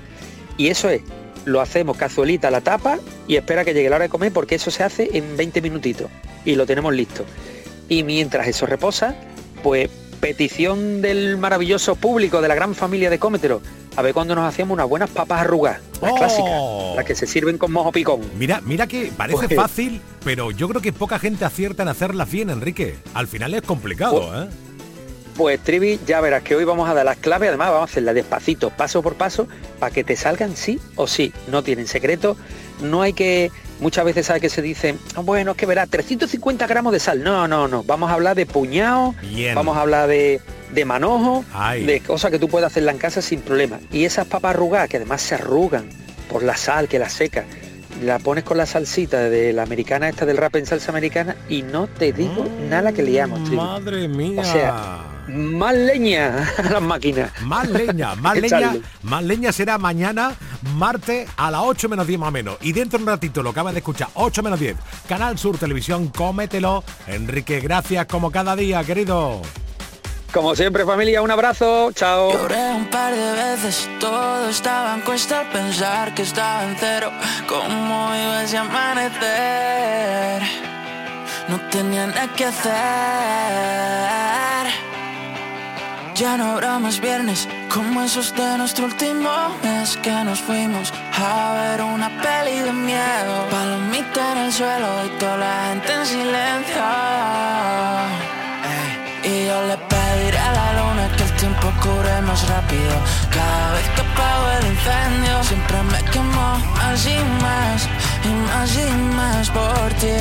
Y 0.57 0.67
eso 0.67 0.89
es, 0.89 1.01
lo 1.43 1.59
hacemos 1.59 1.97
cazuelita 1.97 2.51
la 2.51 2.61
tapa 2.61 2.99
y 3.27 3.37
espera 3.37 3.65
que 3.65 3.73
llegue 3.73 3.89
la 3.89 3.95
hora 3.95 4.03
de 4.03 4.09
comer 4.09 4.31
porque 4.31 4.53
eso 4.53 4.69
se 4.69 4.83
hace 4.83 5.09
en 5.17 5.35
20 5.37 5.59
minutitos 5.63 6.11
y 6.45 6.53
lo 6.53 6.67
tenemos 6.67 6.93
listo. 6.93 7.25
Y 7.89 8.03
mientras 8.03 8.47
eso 8.47 8.67
reposa, 8.67 9.15
pues 9.63 9.89
petición 10.19 11.01
del 11.01 11.37
maravilloso 11.37 11.95
público 11.95 12.43
de 12.43 12.47
la 12.47 12.53
gran 12.53 12.75
familia 12.75 13.09
de 13.09 13.17
Cómetero. 13.17 13.59
A 13.97 14.01
ver 14.01 14.13
cuando 14.13 14.35
nos 14.35 14.45
hacíamos 14.47 14.73
unas 14.75 14.89
buenas 14.89 15.09
papas 15.09 15.41
arrugadas, 15.41 15.79
las 16.01 16.11
Oh. 16.11 16.15
clásicas, 16.15 16.95
las 16.97 17.05
que 17.05 17.15
se 17.15 17.25
sirven 17.27 17.57
con 17.57 17.71
mojo 17.71 17.91
picón. 17.91 18.19
Mira, 18.37 18.59
mira 18.65 18.87
que 18.87 19.11
parece 19.15 19.45
Pues- 19.47 19.55
fácil, 19.55 20.01
pero 20.23 20.51
yo 20.51 20.67
creo 20.67 20.81
que 20.81 20.91
poca 20.91 21.17
gente 21.17 21.45
acierta 21.45 21.83
en 21.83 21.89
hacerlas 21.89 22.29
bien, 22.29 22.49
Enrique. 22.49 22.97
Al 23.13 23.27
final 23.27 23.53
es 23.53 23.61
complicado, 23.61 24.43
¿eh? 24.43 24.49
Pues 25.37 25.59
Trivi, 25.61 25.99
ya 26.05 26.21
verás 26.21 26.43
que 26.43 26.55
hoy 26.55 26.63
vamos 26.63 26.89
a 26.89 26.93
dar 26.93 27.05
las 27.05 27.17
claves, 27.17 27.49
además 27.49 27.69
vamos 27.69 27.89
a 27.89 27.91
hacerlas 27.91 28.15
despacito, 28.15 28.69
paso 28.69 29.01
por 29.01 29.15
paso, 29.15 29.47
para 29.79 29.93
que 29.93 30.03
te 30.03 30.15
salgan 30.15 30.55
sí 30.55 30.79
o 30.95 31.07
sí. 31.07 31.33
No 31.49 31.61
tienen 31.63 31.87
secreto, 31.87 32.37
no 32.81 33.01
hay 33.01 33.13
que, 33.13 33.51
muchas 33.79 34.05
veces 34.05 34.25
sabe 34.25 34.39
que 34.41 34.49
se 34.49 34.61
dice, 34.61 34.95
"Ah, 35.15 35.21
bueno, 35.21 35.51
es 35.51 35.57
que 35.57 35.65
verás, 35.65 35.89
350 35.89 36.67
gramos 36.67 36.93
de 36.93 36.99
sal. 36.99 37.23
No, 37.23 37.47
no, 37.47 37.67
no, 37.67 37.83
vamos 37.83 38.09
a 38.09 38.13
hablar 38.13 38.35
de 38.35 38.45
puñado, 38.45 39.15
Bien. 39.21 39.55
vamos 39.55 39.77
a 39.77 39.81
hablar 39.81 40.07
de, 40.07 40.41
de 40.71 40.85
manojo, 40.85 41.43
Ay. 41.53 41.85
de 41.85 41.99
cosas 42.01 42.31
que 42.31 42.39
tú 42.39 42.47
puedes 42.47 42.67
hacerla 42.67 42.91
en 42.91 42.97
casa 42.97 43.21
sin 43.21 43.41
problema. 43.41 43.79
Y 43.91 44.05
esas 44.05 44.27
papas 44.27 44.55
arrugadas, 44.55 44.89
que 44.89 44.97
además 44.97 45.21
se 45.21 45.35
arrugan 45.35 45.87
por 46.29 46.43
la 46.43 46.57
sal 46.57 46.87
que 46.87 46.99
la 46.99 47.09
seca, 47.09 47.45
la 48.03 48.19
pones 48.19 48.43
con 48.43 48.57
la 48.57 48.65
salsita 48.65 49.29
de 49.29 49.53
la 49.53 49.63
americana 49.63 50.09
esta 50.09 50.25
del 50.25 50.35
rap 50.35 50.55
en 50.57 50.65
salsa 50.65 50.91
americana 50.91 51.37
y 51.47 51.61
no 51.61 51.87
te 51.87 52.11
digo 52.11 52.45
nada 52.69 52.91
que 52.91 53.03
liamos. 53.03 53.39
Madre 53.51 54.07
mía. 54.09 54.41
O 54.41 54.43
sea, 54.43 54.97
más 55.27 55.75
leña 55.75 56.47
a 56.57 56.69
las 56.69 56.81
máquinas. 56.81 57.31
Más 57.41 57.69
leña, 57.69 58.15
más 58.21 58.37
leña, 58.37 58.75
más 59.03 59.23
leña 59.23 59.51
será 59.51 59.77
mañana, 59.77 60.33
martes 60.75 61.29
a 61.37 61.51
las 61.51 61.61
8 61.63 61.89
menos 61.89 62.07
10 62.07 62.19
más 62.19 62.29
o 62.29 62.31
menos. 62.31 62.57
Y 62.61 62.73
dentro 62.73 62.97
de 62.99 63.03
un 63.03 63.09
ratito 63.09 63.43
lo 63.43 63.51
acabas 63.51 63.73
de 63.73 63.79
escuchar, 63.79 64.09
8 64.13 64.43
menos 64.43 64.59
10. 64.59 64.75
Canal 65.07 65.37
Sur 65.37 65.57
Televisión, 65.57 66.09
cómetelo. 66.09 66.83
Enrique, 67.07 67.59
gracias 67.59 68.05
como 68.05 68.31
cada 68.31 68.55
día, 68.55 68.83
querido. 68.83 69.41
Como 70.33 70.53
siempre, 70.53 70.85
familia, 70.85 71.21
un 71.21 71.31
abrazo. 71.31 71.93
Chao. 71.93 72.33
Lloré 72.33 72.71
un 72.73 72.89
par 72.89 73.15
de 73.15 73.31
veces, 73.31 73.89
todo 74.01 74.49
estaba 74.49 74.95
en 74.95 75.01
cuesta 75.01 75.39
al 75.39 75.49
pensar 75.49 76.13
que 76.13 76.23
estaba 76.23 76.65
en 76.65 76.75
cero. 76.77 77.09
¿Cómo 77.47 78.13
iba 78.13 78.43
ese 78.43 78.57
amanecer? 78.57 80.41
No 81.47 81.57
tenía 81.69 82.07
nada 82.07 82.27
que 82.33 82.45
hacer. 82.45 84.24
Ya 86.15 86.37
no 86.37 86.53
habrá 86.53 86.79
más 86.79 87.01
viernes 87.01 87.45
como 87.67 88.01
esos 88.01 88.33
de 88.33 88.57
nuestro 88.57 88.85
último 88.85 89.29
mes 89.61 89.97
que 89.97 90.13
nos 90.23 90.39
fuimos 90.39 90.93
a 91.13 91.53
ver 91.59 91.81
una 91.81 92.07
peli 92.21 92.57
de 92.59 92.71
miedo. 92.71 93.33
Palomita 93.51 94.31
en 94.31 94.37
el 94.45 94.53
suelo 94.53 95.05
y 95.05 95.09
toda 95.19 95.35
la 95.35 95.67
gente 95.67 95.91
en 95.91 96.05
silencio. 96.05 96.85
Y 99.23 99.47
yo 99.47 99.57
le 99.67 99.77
pediré 99.91 100.37
a 100.37 100.51
la 100.53 100.67
luna 100.79 101.09
que 101.17 101.23
el 101.23 101.33
tiempo 101.35 101.67
cure 101.81 102.21
más 102.21 102.47
rápido. 102.47 102.95
Cada 103.29 103.73
vez 103.73 103.87
que 103.95 104.01
apago 104.07 104.45
el 104.57 104.67
incendio, 104.67 105.43
siempre 105.43 105.83
me 105.83 106.11
quemo 106.11 106.57
más 106.77 107.05
y 107.05 107.19
más, 107.43 107.89
y 108.23 108.31
más 108.47 108.69
y 108.77 108.89
más 109.17 109.49
por 109.49 109.89
ti, 109.99 110.15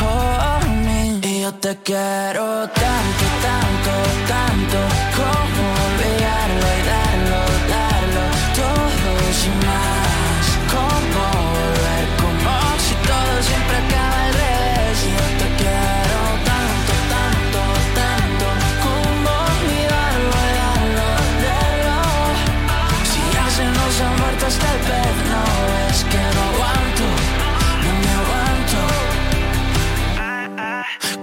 por 0.00 0.68
mí. 0.70 0.99
Yo 1.40 1.54
te 1.54 1.74
quiero 1.82 2.68
tanto, 2.68 3.24
tanto, 3.40 3.92
tanto, 4.28 4.78
como 5.16 5.62
olvidarlo 5.86 6.66
y 6.76 6.82
darlo, 6.92 7.40
darlo, 7.70 8.24
todo 8.54 9.32
sin 9.40 9.56
más. 9.66 9.99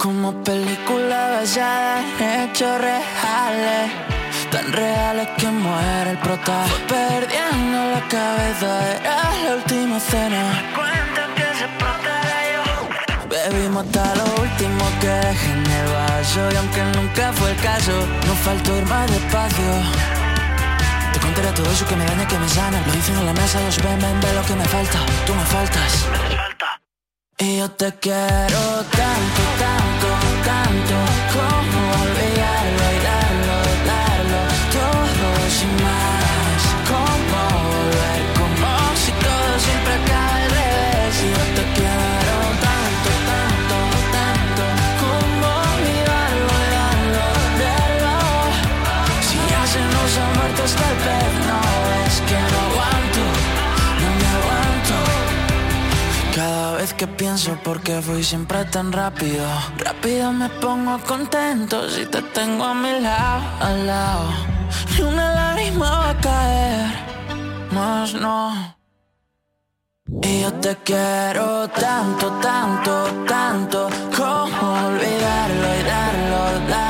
Como 0.08 0.32
película 0.42 1.32
basada 1.32 2.00
en 2.00 2.50
hechos 2.50 2.80
reales. 2.80 3.92
Tan 4.50 4.72
reales 4.72 5.28
que 5.38 5.48
muere 5.48 6.12
el 6.12 6.18
prota 6.20 6.64
Perdiendo 6.88 7.78
la 7.92 8.02
cabeza. 8.08 8.70
Era 9.02 9.24
la 9.44 9.56
última 9.56 10.00
cena. 10.00 10.44
Cuenta 10.74 11.24
que 11.36 11.48
se 11.60 11.68
yo 12.54 12.64
Bebimos 13.28 13.86
hasta 13.86 14.16
lo 14.16 14.24
último 14.44 14.84
que 15.02 15.10
dejé 15.10 15.52
en 15.52 15.66
el 15.80 15.88
vaso. 15.92 16.42
Y 16.54 16.56
aunque 16.56 16.84
nunca 16.98 17.34
fue 17.34 17.52
el 17.52 17.58
caso 17.58 17.92
Nos 18.28 18.38
faltó 18.48 18.78
ir 18.78 18.86
más 18.86 19.12
despacio. 19.12 19.72
Te 21.12 21.20
contaré 21.20 21.52
todo 21.52 21.70
eso 21.70 21.86
que 21.86 21.98
me 21.98 22.06
daña, 22.06 22.26
que 22.26 22.40
me 22.40 22.48
sana. 22.48 22.82
Lo 22.88 22.94
dicen 22.94 23.18
en 23.18 23.26
la 23.26 23.34
mesa, 23.34 23.60
los 23.60 23.78
ven, 23.84 24.00
ven, 24.00 24.22
ve 24.22 24.34
lo 24.34 24.44
que 24.46 24.56
me 24.56 24.64
falta. 24.64 25.00
Tú 25.26 25.36
me 25.36 25.44
faltas. 25.44 26.08
Y 27.40 27.60
yo 27.60 27.70
te 27.70 27.94
quiero 28.00 28.60
tanto, 28.90 29.44
tanto, 29.60 29.67
tanto 30.48 30.96
Como 31.34 31.80
olvidarlo 32.04 32.37
que 57.88 58.02
voy 58.02 58.22
siempre 58.22 58.66
tan 58.66 58.92
rápido. 58.92 59.48
Rápido 59.78 60.34
me 60.34 60.50
pongo 60.62 61.00
contento 61.08 61.90
si 61.90 62.06
te 62.06 62.22
tengo 62.22 62.66
a 62.66 62.74
mi 62.74 63.00
lado, 63.00 63.42
al 63.62 63.88
lado. 63.88 64.28
Ni 64.92 65.04
una 65.04 65.34
lágrima 65.34 65.90
va 65.90 66.10
a 66.10 66.18
caer, 66.20 66.90
más 67.72 68.14
no. 68.14 68.76
Y 70.22 70.42
yo 70.42 70.52
te 70.56 70.76
quiero 70.84 71.70
tanto, 71.70 72.26
tanto, 72.42 72.94
tanto, 73.26 73.90
como 74.18 74.64
olvidarlo 74.88 75.68
y 75.80 75.84
darlo, 75.94 76.42
darlo. 76.68 76.87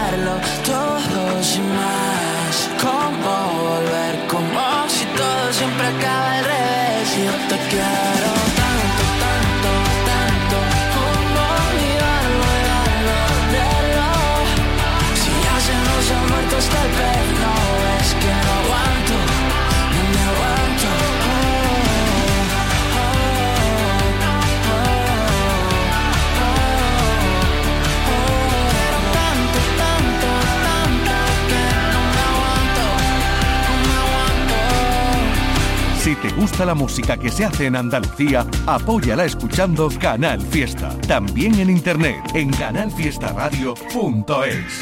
te 36.22 36.30
gusta 36.30 36.63
la 36.65 36.74
música 36.74 37.18
que 37.18 37.30
se 37.30 37.43
hace 37.45 37.68
en 37.68 37.76
Andalucía, 37.76 38.47
apóyala 38.65 39.26
escuchando 39.26 39.89
Canal 39.99 40.41
Fiesta. 40.41 40.89
También 41.07 41.59
en 41.59 41.70
internet 41.70 42.18
en 42.34 42.49
canalfiestaradio.es. 42.51 44.82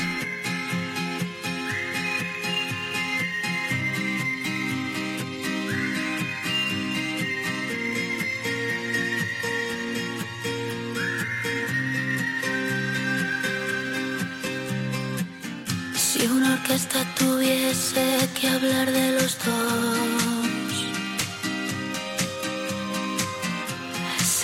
Si 15.95 16.27
una 16.27 16.53
orquesta 16.53 17.03
tuviese 17.17 18.29
que 18.39 18.47
hablar 18.47 18.89
de 18.91 19.11
los 19.11 19.37
dos 19.45 20.24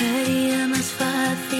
Sería 0.01 0.65
més 0.67 0.89
fácil. 0.97 1.50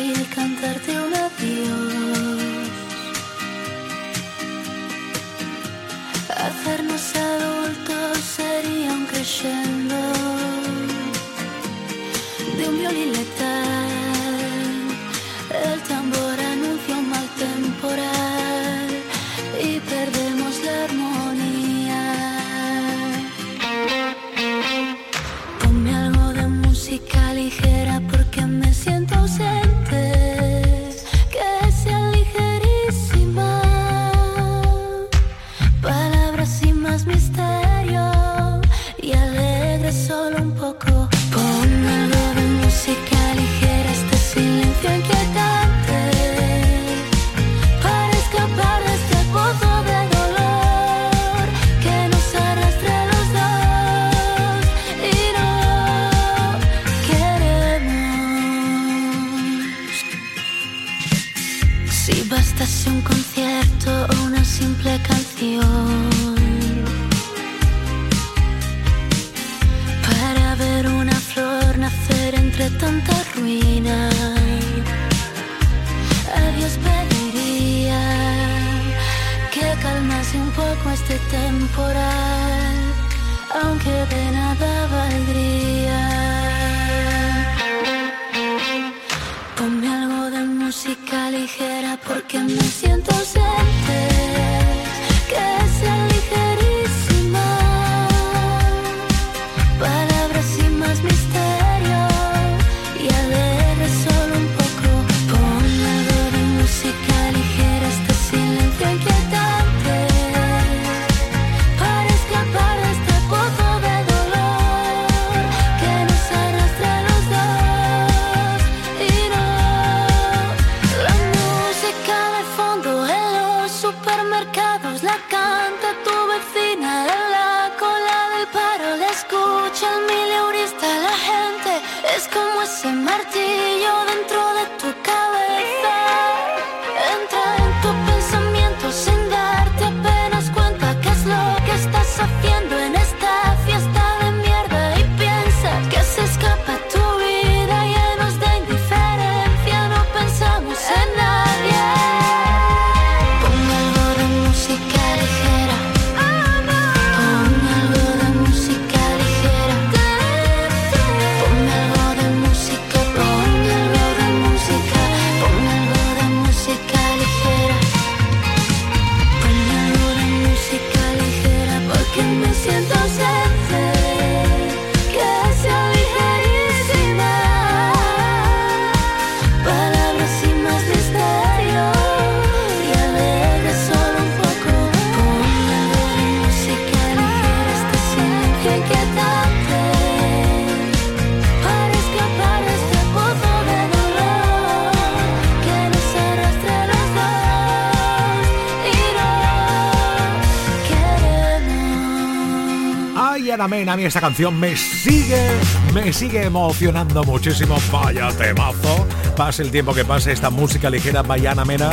a 203.91 203.97
mí 203.97 204.05
esta 204.05 204.21
canción 204.21 204.57
me 204.57 204.77
sigue, 204.77 205.49
me 205.93 206.13
sigue 206.13 206.45
emocionando 206.45 207.23
muchísimo. 207.25 207.75
Vaya 207.91 208.29
temazo. 208.29 209.05
Pase 209.35 209.63
el 209.63 209.71
tiempo 209.71 209.93
que 209.93 210.05
pase, 210.05 210.31
esta 210.31 210.49
música 210.49 210.89
ligera 210.89 211.21
Bayana 211.23 211.65
Mena 211.65 211.91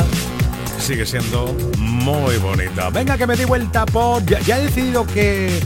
sigue 0.79 1.05
siendo 1.05 1.53
muy 1.77 2.37
bonita. 2.37 2.89
Venga, 2.89 3.17
que 3.17 3.27
me 3.27 3.35
di 3.35 3.43
vuelta 3.43 3.85
por. 3.85 4.25
Ya, 4.25 4.59
he 4.59 4.63
decidido 4.63 5.05
que. 5.05 5.59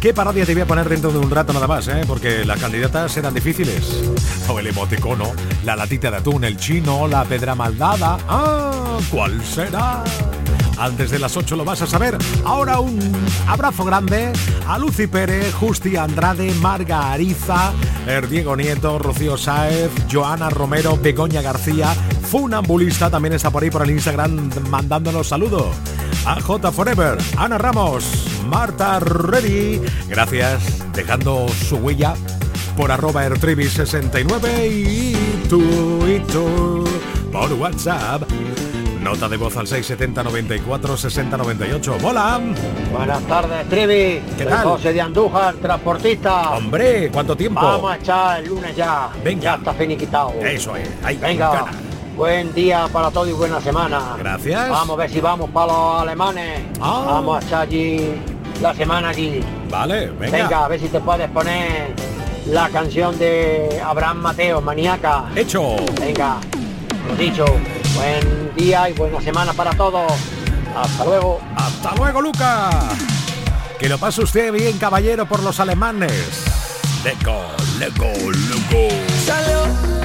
¿Qué 0.00 0.12
parodia 0.12 0.44
te 0.44 0.52
voy 0.52 0.62
a 0.62 0.66
poner 0.66 0.88
dentro 0.88 1.10
de 1.10 1.18
un 1.18 1.30
rato 1.30 1.52
nada 1.52 1.66
más? 1.66 1.86
Eh? 1.88 2.02
Porque 2.06 2.44
las 2.44 2.60
candidatas 2.60 3.16
eran 3.16 3.32
difíciles. 3.32 4.02
O 4.48 4.58
el 4.58 4.66
emoticono, 4.66 5.32
la 5.64 5.76
latita 5.76 6.10
de 6.10 6.18
atún, 6.18 6.44
el 6.44 6.56
chino, 6.56 7.06
la 7.06 7.24
pedra 7.24 7.54
maldada. 7.54 8.18
¡Ah! 8.28 8.98
¿Cuál 9.10 9.42
será? 9.44 10.04
Antes 10.78 11.10
de 11.10 11.18
las 11.18 11.36
8 11.36 11.56
lo 11.56 11.64
vas 11.64 11.82
a 11.82 11.86
saber. 11.86 12.18
Ahora 12.44 12.80
un 12.80 12.98
abrazo 13.46 13.84
grande 13.84 14.32
a 14.66 14.78
Lucy 14.78 15.06
Pérez, 15.06 15.54
Justi 15.54 15.96
Andrade, 15.96 16.52
Marga 16.60 17.12
Ariza, 17.12 17.72
Er 18.06 18.28
Diego 18.28 18.56
Nieto, 18.56 18.98
Rocío 18.98 19.36
Sáez, 19.36 19.90
Joana 20.10 20.50
Romero, 20.50 20.98
Begoña 21.00 21.42
García, 21.42 21.94
Funambulista 22.30 23.10
también 23.10 23.34
está 23.34 23.50
por 23.50 23.62
ahí 23.62 23.70
por 23.70 23.82
el 23.82 23.90
Instagram 23.90 24.50
mandándonos 24.68 25.28
saludos. 25.28 25.74
A 26.26 26.40
J 26.40 26.72
Forever, 26.72 27.18
Ana 27.36 27.56
Ramos, 27.56 28.04
Marta 28.48 29.00
Reddy. 29.00 29.80
Gracias, 30.08 30.82
dejando 30.92 31.46
su 31.48 31.76
huella 31.76 32.14
por 32.76 32.90
arroba 32.90 33.26
ertribi69 33.26 34.70
y 34.70 35.48
tu 35.48 35.60
y 36.06 36.18
tu 36.20 36.84
por 37.32 37.52
WhatsApp. 37.54 38.22
Nota 39.06 39.28
de 39.28 39.36
voz 39.36 39.56
al 39.56 39.68
670 39.68 40.24
94 40.24 40.96
60 40.96 41.36
98. 41.36 41.98
¡Hola! 42.02 42.40
Buenas 42.90 43.22
tardes, 43.22 43.68
Trivi. 43.68 44.20
¿Qué 44.36 44.42
Soy 44.42 44.46
tal? 44.46 44.64
José 44.64 44.92
de 44.92 45.00
Andújar, 45.00 45.54
transportista. 45.54 46.50
Hombre, 46.50 47.08
¿cuánto 47.12 47.36
tiempo? 47.36 47.60
Vamos 47.60 47.92
a 47.92 47.96
echar 47.98 48.40
el 48.40 48.48
lunes 48.48 48.74
ya. 48.74 49.08
Venga. 49.22 49.42
Ya 49.42 49.54
está 49.54 49.74
finiquitado. 49.74 50.32
Eso 50.40 50.74
es. 50.74 50.88
Ahí, 51.04 51.16
Venga. 51.18 51.66
Buen 52.16 52.52
día 52.52 52.88
para 52.92 53.12
todos 53.12 53.28
y 53.28 53.32
buena 53.32 53.60
semana. 53.60 54.16
Gracias. 54.18 54.70
Vamos 54.70 54.98
a 54.98 55.02
ver 55.02 55.10
si 55.10 55.20
vamos 55.20 55.50
para 55.50 55.66
los 55.68 56.02
alemanes. 56.02 56.62
Ah. 56.80 57.04
Vamos 57.06 57.40
a 57.40 57.46
echar 57.46 57.62
allí 57.62 58.10
la 58.60 58.74
semana 58.74 59.10
allí. 59.10 59.40
Vale, 59.70 60.10
venga. 60.18 60.64
a 60.64 60.66
ver 60.66 60.80
si 60.80 60.88
te 60.88 60.98
puedes 60.98 61.30
poner 61.30 61.94
la 62.48 62.68
canción 62.70 63.16
de 63.20 63.80
Abraham 63.86 64.16
Mateo, 64.16 64.60
Maníaca. 64.60 65.26
Hecho. 65.36 65.76
Venga, 66.00 66.38
lo 67.08 67.14
dicho. 67.14 67.44
Buen 67.96 68.54
día 68.54 68.90
y 68.90 68.92
buena 68.92 69.20
semana 69.20 69.52
para 69.52 69.72
todos. 69.72 70.12
Hasta 70.76 71.04
luego. 71.04 71.40
Hasta 71.56 71.94
luego, 71.96 72.20
Luca. 72.20 72.70
Que 73.78 73.88
lo 73.88 73.98
pase 73.98 74.22
usted 74.22 74.52
bien, 74.52 74.78
caballero, 74.78 75.26
por 75.26 75.42
los 75.42 75.58
alemanes. 75.60 76.44
Leco, 77.02 77.46
leco, 77.78 78.12
leco. 78.30 79.95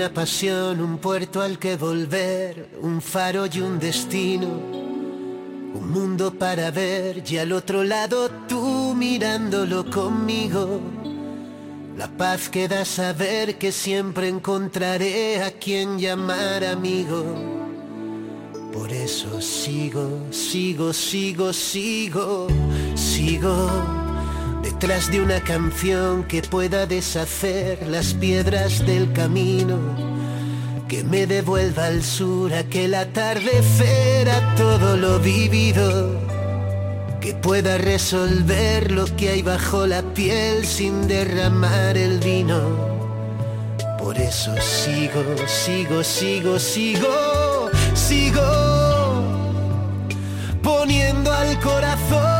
Una 0.00 0.14
pasión, 0.14 0.80
un 0.80 0.96
puerto 0.96 1.42
al 1.42 1.58
que 1.58 1.76
volver, 1.76 2.70
un 2.80 3.02
faro 3.02 3.44
y 3.44 3.60
un 3.60 3.78
destino, 3.78 4.46
un 4.46 5.90
mundo 5.92 6.32
para 6.32 6.70
ver 6.70 7.22
y 7.30 7.36
al 7.36 7.52
otro 7.52 7.84
lado 7.84 8.30
tú 8.48 8.94
mirándolo 8.96 9.90
conmigo. 9.90 10.80
La 11.98 12.08
paz 12.08 12.48
que 12.48 12.66
da 12.66 12.86
saber 12.86 13.58
que 13.58 13.72
siempre 13.72 14.28
encontraré 14.28 15.42
a 15.42 15.50
quien 15.50 15.98
llamar 15.98 16.64
amigo. 16.64 17.22
Por 18.72 18.90
eso 18.90 19.42
sigo, 19.42 20.28
sigo, 20.30 20.94
sigo, 20.94 21.52
sigo, 21.52 22.46
sigo 22.94 24.09
detrás 24.62 25.10
de 25.10 25.20
una 25.20 25.40
canción 25.40 26.24
que 26.24 26.42
pueda 26.42 26.86
deshacer 26.86 27.86
las 27.86 28.14
piedras 28.14 28.84
del 28.86 29.12
camino, 29.12 29.78
que 30.88 31.04
me 31.04 31.26
devuelva 31.26 31.86
al 31.86 32.02
sur 32.02 32.52
aquel 32.52 32.94
atardecer 32.94 34.28
a 34.30 34.54
todo 34.54 34.96
lo 34.96 35.18
vivido, 35.18 36.20
que 37.20 37.34
pueda 37.34 37.78
resolver 37.78 38.90
lo 38.90 39.04
que 39.16 39.30
hay 39.30 39.42
bajo 39.42 39.86
la 39.86 40.02
piel 40.02 40.66
sin 40.66 41.06
derramar 41.06 41.96
el 41.96 42.18
vino. 42.18 42.60
Por 43.98 44.16
eso 44.16 44.54
sigo, 44.60 45.22
sigo, 45.46 46.02
sigo, 46.02 46.58
sigo, 46.58 47.70
sigo 47.94 48.70
poniendo 50.62 51.32
al 51.32 51.58
corazón 51.60 52.39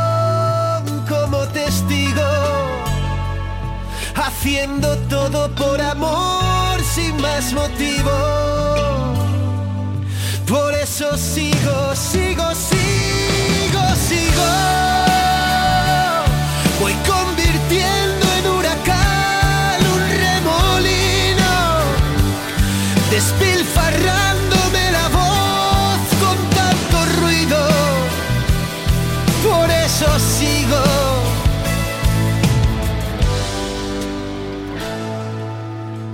haciendo 4.41 4.97
todo 5.09 5.49
por 5.55 5.79
amor 5.79 6.81
sin 6.81 7.15
más 7.21 7.53
motivo. 7.53 8.11
Por 10.47 10.73
eso 10.73 11.15
sigo, 11.17 11.95
sigo, 11.95 12.43
sigo, 12.55 13.83
sigo. 14.07 14.51
Voy 16.81 16.93
convirtiendo 17.07 18.25
en 18.39 18.47
huracán 18.47 19.79
un 19.93 20.01
remolino, 20.25 21.53
despilfarrándome 23.11 24.30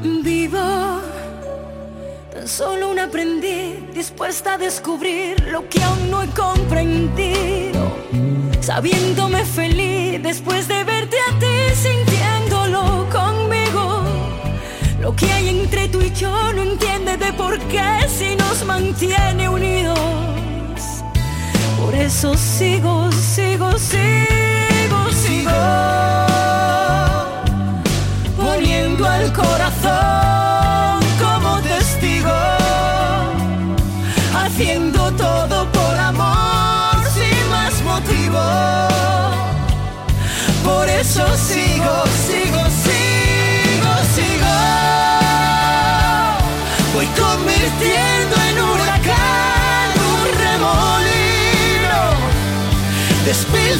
Vivo 0.08 1.02
tan 2.32 2.48
solo 2.48 2.92
un 2.92 2.98
aprendiz 2.98 3.94
dispuesta 3.94 4.54
a 4.54 4.58
descubrir 4.58 5.36
lo 5.48 5.68
que 5.68 5.84
aún 5.84 6.10
no 6.10 6.24
he 6.24 6.28
comprendido. 6.28 7.92
Sabiéndome 8.62 9.44
feliz 9.44 10.24
después 10.24 10.68
de 10.70 10.84
verte 10.86 11.18
a 11.30 11.40
ti, 11.40 11.76
sintiéndolo 11.76 13.06
conmigo. 13.12 14.04
Lo 15.02 15.14
que 15.14 15.30
hay 15.30 15.50
entre 15.50 15.90
tú 15.90 16.02
y 16.02 16.12
yo 16.14 16.54
no 16.54 16.62
entiende 16.64 17.18
de 17.18 17.34
por 17.34 17.60
qué 17.68 18.08
si 18.08 18.36
nos 18.38 18.64
mantiene 18.66 19.50
unidos. 19.50 20.00
Por 21.82 21.94
eso 21.94 22.34
sigo, 22.36 23.12
sigo, 23.12 23.78
sigo, 23.78 25.10
sigo 25.12 26.07
spill, 53.38 53.78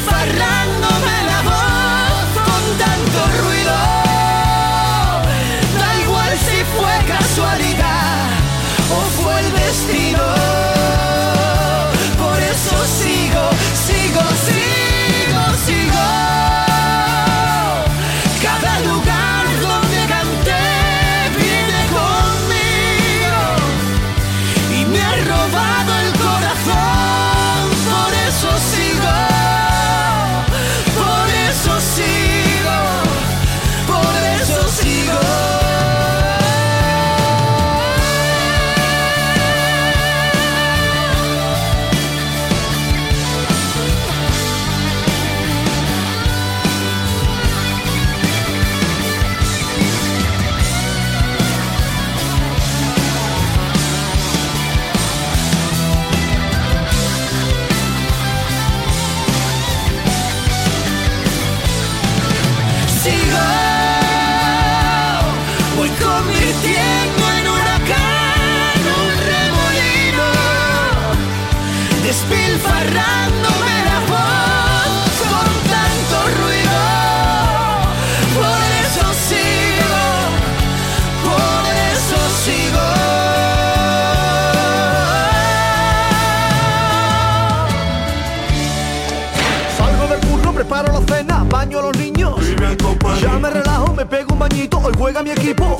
Ya 93.20 93.38
me 93.38 93.50
relajo, 93.50 93.92
me 93.94 94.06
pego 94.06 94.32
un 94.34 94.38
bañito, 94.38 94.78
hoy 94.78 94.92
juega 94.96 95.22
mi 95.22 95.30
equipo. 95.30 95.78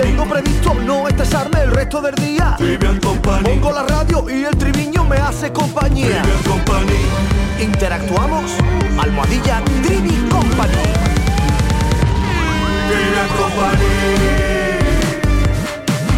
Tengo 0.00 0.24
previsto 0.24 0.74
no 0.74 1.08
estresarme 1.08 1.62
el 1.62 1.70
resto 1.70 2.00
del 2.00 2.14
día. 2.14 2.56
Pongo 3.42 3.72
la 3.72 3.82
radio 3.82 4.24
y 4.30 4.44
el 4.44 4.56
triviño 4.56 5.04
me 5.04 5.16
hace 5.16 5.52
compañía. 5.52 6.22
Interactuamos, 7.60 8.52
almohadilla 8.98 9.62
Trivi 9.82 10.16
Company. 10.28 10.72
Trivian 12.88 13.28
Company. 13.36 13.86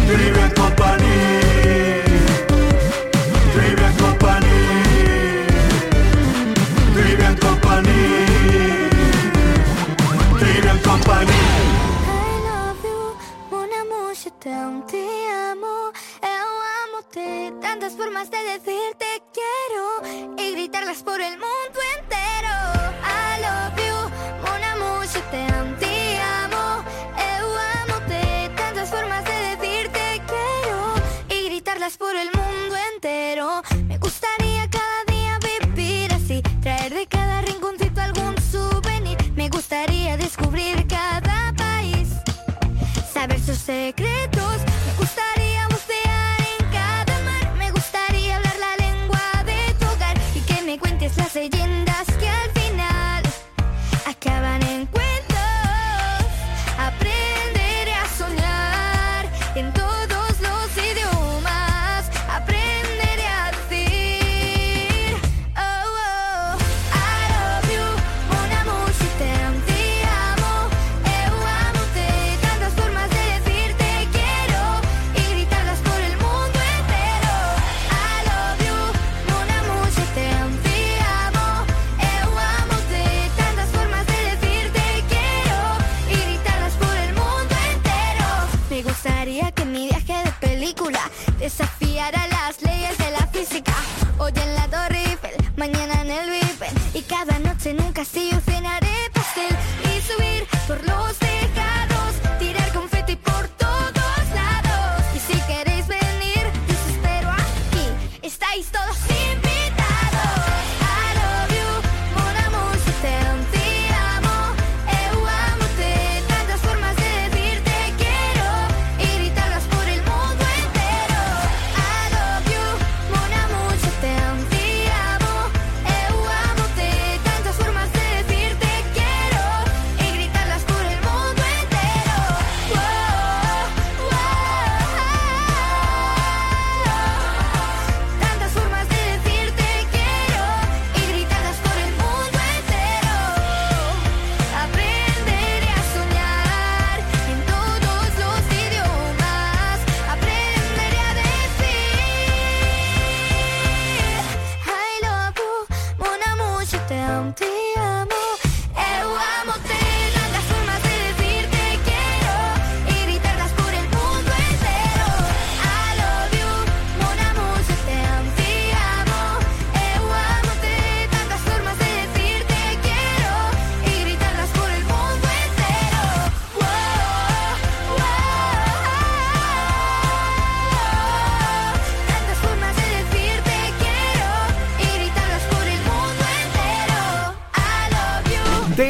Trivian 0.07 0.51
Company. 0.51 1.15
Trivian 3.53 3.93
Company. 3.97 4.69
Company. 7.39 7.68
Te 14.87 15.27
amo, 15.51 15.91
eu 16.23 16.47
amo-te. 16.83 17.53
Tantas 17.61 17.93
formas 17.93 18.31
de 18.31 18.37
decir 18.37 18.95
te 18.97 19.21
quiero 19.31 20.37
y 20.37 20.53
gritarlas 20.53 21.03
por 21.03 21.21
el 21.21 21.33
mundo 21.33 21.79
entero. 21.97 22.55
I 23.03 23.41
love 23.45 23.77
you, 23.77 23.97
mon 24.41 24.63
amour, 24.63 25.05
je 25.05 25.21
te 25.29 25.43
amo, 26.41 26.83
eu 27.37 27.47
amo-te. 27.83 28.49
Tantas 28.55 28.89
formas 28.89 29.23
de 29.23 29.37
decir 29.55 29.91
te 29.91 30.21
quiero 30.25 30.95
y 31.29 31.49
gritarlas 31.49 31.97
por 31.97 32.15
el 32.15 32.29
mundo 32.31 32.75
entero. 32.93 33.61
Me 33.87 33.99
gustaría 33.99 34.67
cada 34.71 35.03
día 35.07 35.37
vivir 35.43 36.11
así, 36.11 36.41
traer 36.61 36.91
de 36.91 37.05
cada 37.05 37.41
rinconcito 37.41 38.01
algún 38.01 38.35
souvenir. 38.41 39.17
Me 39.35 39.47
gustaría 39.49 40.17
descubrir 40.17 40.87
cada 40.87 41.53
país 41.55 42.09
saber 43.13 43.39
sus 43.39 43.57
secretos. 43.57 44.38
Me 45.17 45.38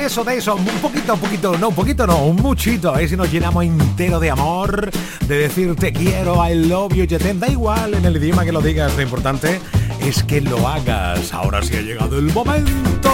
eso, 0.10 0.24
de 0.24 0.38
eso, 0.38 0.56
un 0.56 0.66
poquito, 0.82 1.14
un 1.14 1.20
poquito, 1.20 1.56
no, 1.56 1.70
un 1.70 1.76
poquito 1.76 2.08
no, 2.08 2.26
un 2.26 2.38
muchito, 2.38 2.94
ver 2.94 3.08
si 3.08 3.16
nos 3.16 3.32
llenamos 3.32 3.64
entero 3.64 4.20
de 4.20 4.32
amor, 4.32 4.90
de 5.28 5.38
decir 5.38 5.76
te 5.76 5.94
quiero, 5.94 6.44
I 6.44 6.56
love 6.56 6.96
you, 6.96 7.06
te 7.06 7.20
da 7.20 7.48
igual 7.48 7.94
en 7.94 8.04
el 8.06 8.18
idioma 8.18 8.44
que 8.44 8.52
lo 8.52 8.60
digas, 8.60 8.96
lo 8.96 9.04
importante 9.04 9.62
es 10.02 10.24
que 10.24 10.42
lo 10.42 10.68
hagas. 10.68 11.32
Ahora 11.32 11.62
sí 11.62 11.76
ha 11.76 11.82
llegado 11.82 12.18
el 12.18 12.34
momento 12.34 13.12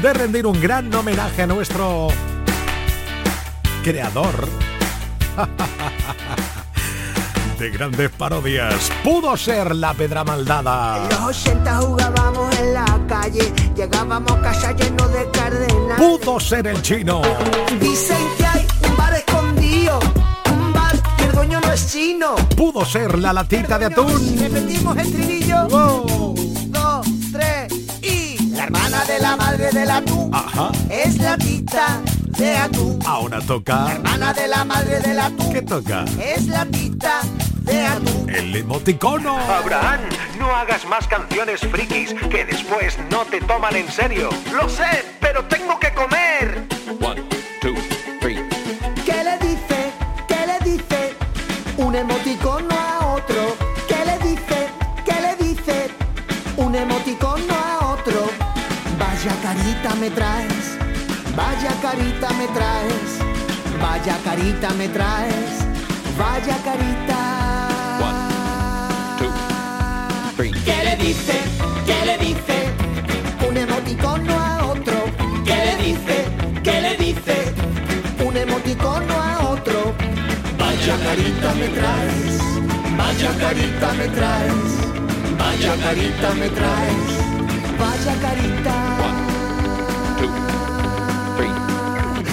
de 0.00 0.14
rendir 0.14 0.46
un 0.46 0.58
gran 0.58 0.92
homenaje 0.94 1.42
a 1.42 1.46
nuestro 1.46 2.08
creador 3.84 4.48
de 7.60 7.68
grandes 7.70 8.10
parodias. 8.10 8.90
Pudo 9.04 9.36
ser 9.36 9.76
la 9.76 9.92
pedra 9.92 10.24
maldada. 10.24 10.96
En 11.04 11.08
los 11.10 11.20
80 11.44 11.76
jugábamos 11.76 12.58
en 12.58 12.72
la 12.72 13.00
calle, 13.06 13.52
llegábamos 13.76 14.32
a 14.32 14.40
casa 14.40 14.72
lleno 14.72 15.06
de 15.08 15.30
cardenales. 15.30 15.96
Pudo 15.98 16.40
ser 16.40 16.66
el 16.68 16.80
chino. 16.80 17.20
Dicen 17.78 18.16
que 18.38 18.46
hay 18.46 18.66
un 18.88 18.96
bar 18.96 19.12
escondido, 19.12 20.00
un 20.50 20.72
bar 20.72 20.96
que 21.18 21.24
el 21.24 21.32
dueño 21.32 21.60
no 21.60 21.70
es 21.70 21.86
chino. 21.92 22.34
Pudo 22.56 22.82
ser 22.86 23.18
la 23.18 23.34
latita 23.34 23.78
de 23.78 23.84
atún. 23.86 24.38
Repetimos 24.38 24.96
el 24.96 25.12
trinillo. 25.12 25.66
Un, 25.66 26.72
dos, 26.72 27.06
tres 27.30 27.70
y 28.00 28.38
la 28.52 28.64
hermana 28.64 29.04
de 29.04 29.18
la 29.20 29.36
madre 29.36 29.70
del 29.70 29.90
atún 29.90 30.30
Ajá. 30.34 30.70
es 30.88 31.18
la 31.18 31.36
tita 31.36 32.00
de 32.38 32.56
atún. 32.56 32.98
Ahora 33.04 33.38
toca. 33.42 33.92
Hermana 33.92 34.32
de 34.32 34.48
la 34.48 34.64
madre 34.64 34.98
del 35.00 35.18
atún 35.20 35.52
¿Qué 35.52 35.60
toca? 35.60 36.06
es 36.18 36.46
la 36.46 36.64
tita. 36.64 37.20
El 37.66 38.56
emoticono. 38.56 39.38
Abraham, 39.38 40.00
no 40.38 40.54
hagas 40.54 40.84
más 40.86 41.06
canciones 41.06 41.60
frikis 41.60 42.14
que 42.30 42.44
después 42.44 42.98
no 43.10 43.24
te 43.24 43.40
toman 43.40 43.76
en 43.76 43.90
serio. 43.90 44.30
Lo 44.52 44.68
sé, 44.68 45.04
pero 45.20 45.44
tengo 45.44 45.78
que 45.78 45.92
comer. 45.92 46.66
¿Qué 49.04 49.24
le 49.24 49.38
dice? 49.38 49.92
¿Qué 50.28 50.46
le 50.46 50.70
dice? 50.70 51.14
Un 51.76 51.94
emoticono 51.94 52.68
a 52.70 53.14
otro. 53.14 53.56
¿Qué 53.88 54.04
le 54.04 54.18
dice? 54.28 54.68
¿Qué 55.04 55.20
le 55.20 55.36
dice? 55.44 55.90
Un 56.56 56.74
emoticono 56.74 57.54
a 57.54 57.92
otro. 57.92 58.30
Vaya 58.98 59.34
carita 59.42 59.94
me 59.96 60.10
traes. 60.10 60.78
Vaya 61.36 61.72
carita 61.82 62.30
me 62.30 62.46
traes. 62.48 63.10
Vaya 63.80 64.16
carita 64.24 64.70
me 64.70 64.88
traes. 64.88 65.64
Vaya 66.16 66.56
carita. 66.64 67.29
¿Qué 70.36 70.84
le 70.84 70.96
dice? 70.96 71.34
¿Qué 71.86 72.06
le 72.06 72.16
dice? 72.18 72.56
Un 73.48 73.56
emoticono 73.56 74.32
a 74.38 74.66
otro. 74.66 74.94
¿Qué 75.44 75.56
le 75.56 75.76
dice? 75.84 76.24
¿Qué 76.62 76.80
le 76.80 76.96
dice? 76.96 77.36
Un 78.24 78.36
emoticono 78.36 79.14
a 79.14 79.50
otro. 79.50 79.92
Vaya 80.58 80.96
carita 81.04 81.54
me 81.60 81.68
traes. 81.68 82.38
Vaya 82.96 83.30
carita 83.38 83.92
me 83.98 84.08
traes. 84.08 84.70
Vaya 85.38 85.74
carita 85.82 86.34
me 86.34 86.48
traes. 86.48 87.12
Vaya 87.78 88.14
carita. 88.22 88.76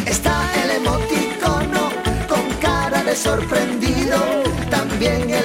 Está 0.06 0.36
el 0.64 0.70
emoticono 0.82 1.90
con 2.28 2.46
cara 2.62 3.04
de 3.04 3.16
sorprendido. 3.16 4.18
También 4.70 5.30
el 5.30 5.37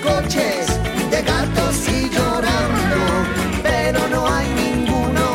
coches, 0.00 0.66
de 1.10 1.22
gatos 1.22 1.88
y 1.88 2.08
llorando. 2.10 3.00
Pero 3.62 4.00
no 4.08 4.26
hay 4.26 4.48
ninguno 4.54 5.26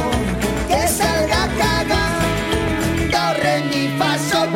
que 0.67 0.87
salga 0.87 1.47
cagando. 1.57 3.21
Re, 3.41 3.61
mi, 3.69 3.97
fa, 3.97 4.17
sol. 4.17 4.49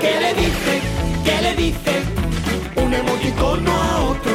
¿Qué 0.00 0.20
le 0.20 0.34
dice? 0.34 0.74
¿Qué 1.24 1.42
le 1.42 1.54
dice? 1.54 1.94
Un 2.76 2.94
emoticono 2.94 3.70
a 3.70 4.00
otro. 4.12 4.32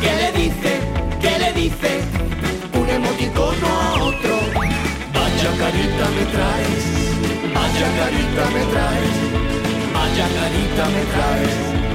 ¿Qué 0.00 0.12
le 0.20 0.32
dice? 0.32 0.72
¿Qué 1.20 1.38
le 1.38 1.52
dice? 1.52 2.00
Un 2.74 2.88
emoticono 2.88 3.66
a 3.66 4.02
otro. 4.10 4.34
Vaya 5.14 5.50
carita 5.62 6.04
me 6.16 6.24
traes. 6.34 6.84
Vaya 7.54 7.88
carita 7.98 8.44
me 8.54 8.64
traes. 8.72 9.16
Vaya 9.94 10.26
carita 10.38 10.84
me 10.94 11.02
traes. 11.12 11.87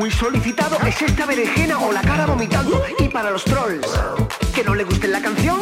muy 0.00 0.10
solicitado 0.10 0.78
es 0.86 1.02
esta 1.02 1.26
berenjena 1.26 1.78
o 1.78 1.92
la 1.92 2.00
cara 2.00 2.24
vomitando. 2.24 2.82
Y 2.98 3.08
para 3.08 3.30
los 3.30 3.44
trolls 3.44 3.86
que 4.54 4.64
no 4.64 4.74
le 4.74 4.84
guste 4.84 5.06
la 5.08 5.20
canción, 5.20 5.60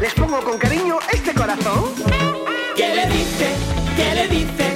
les 0.00 0.14
pongo 0.14 0.40
con 0.40 0.56
cariño 0.56 0.98
este 1.12 1.34
corazón. 1.34 1.84
¿Qué 2.74 2.94
le 2.94 3.06
dice? 3.08 3.48
¿Qué 3.94 4.14
le 4.14 4.28
dice? 4.28 4.66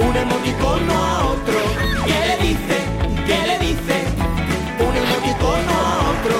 Un 0.00 0.16
emoticono 0.16 0.92
a 0.92 1.26
otro. 1.26 1.58
¿Qué 2.06 2.18
le 2.26 2.36
dice? 2.48 2.76
¿Qué 3.24 3.38
le 3.46 3.58
dice? 3.60 3.96
Un 4.80 4.96
emoticono 5.02 5.70
a 5.70 6.10
otro. 6.10 6.36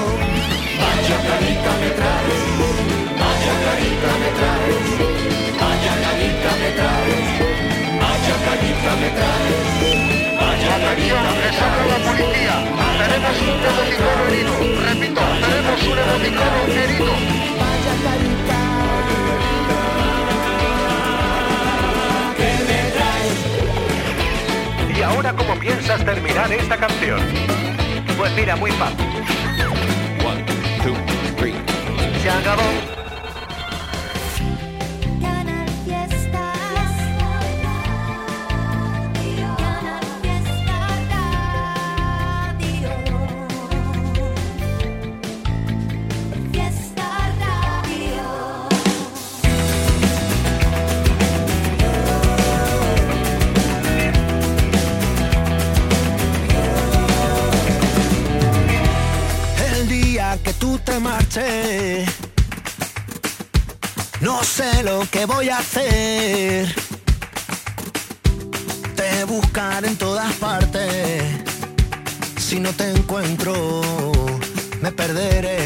Vaya 0.83 1.17
carita 1.29 1.71
me 1.81 1.89
traes, 1.97 2.43
vaya 3.23 3.53
carita 3.63 4.11
me 4.21 4.29
traes, 4.37 4.87
vaya 5.61 5.93
carita 6.03 6.51
me 6.61 6.69
traes, 6.79 7.25
vaya 8.03 8.35
carita 8.45 8.91
me 8.99 9.09
traes. 9.15 9.76
Atención, 10.97 11.23
le 11.37 11.51
la 11.87 11.97
policía. 12.03 12.55
Tenemos 12.97 13.35
un 13.41 13.49
emoticono 13.67 14.21
herido. 14.27 14.53
Repito, 14.81 15.21
tenemos 15.41 15.79
un 15.83 15.97
emoticono 15.99 16.59
herido. 16.73 17.13
Vaya 17.59 17.93
¿Qué 22.37 22.51
me? 24.89 24.97
Y 24.97 25.01
ahora, 25.03 25.29
¿cómo 25.33 25.53
piensas 25.59 26.03
terminar 26.03 26.51
esta 26.51 26.77
canción? 26.77 27.21
Pues 28.17 28.33
mira, 28.35 28.55
muy 28.55 28.71
fácil. 28.71 29.05
One, 30.25 30.43
two, 30.83 30.95
three. 31.37 31.53
Se 32.21 32.29
acabó. 32.29 32.96
Que 65.17 65.25
voy 65.25 65.49
a 65.49 65.57
hacer. 65.57 66.75
Te 68.95 69.23
buscaré 69.23 69.87
en 69.87 69.97
todas 69.97 70.31
partes. 70.35 71.23
Si 72.37 72.59
no 72.59 72.71
te 72.73 72.91
encuentro, 72.91 73.81
me 74.79 74.91
perderé. 74.91 75.56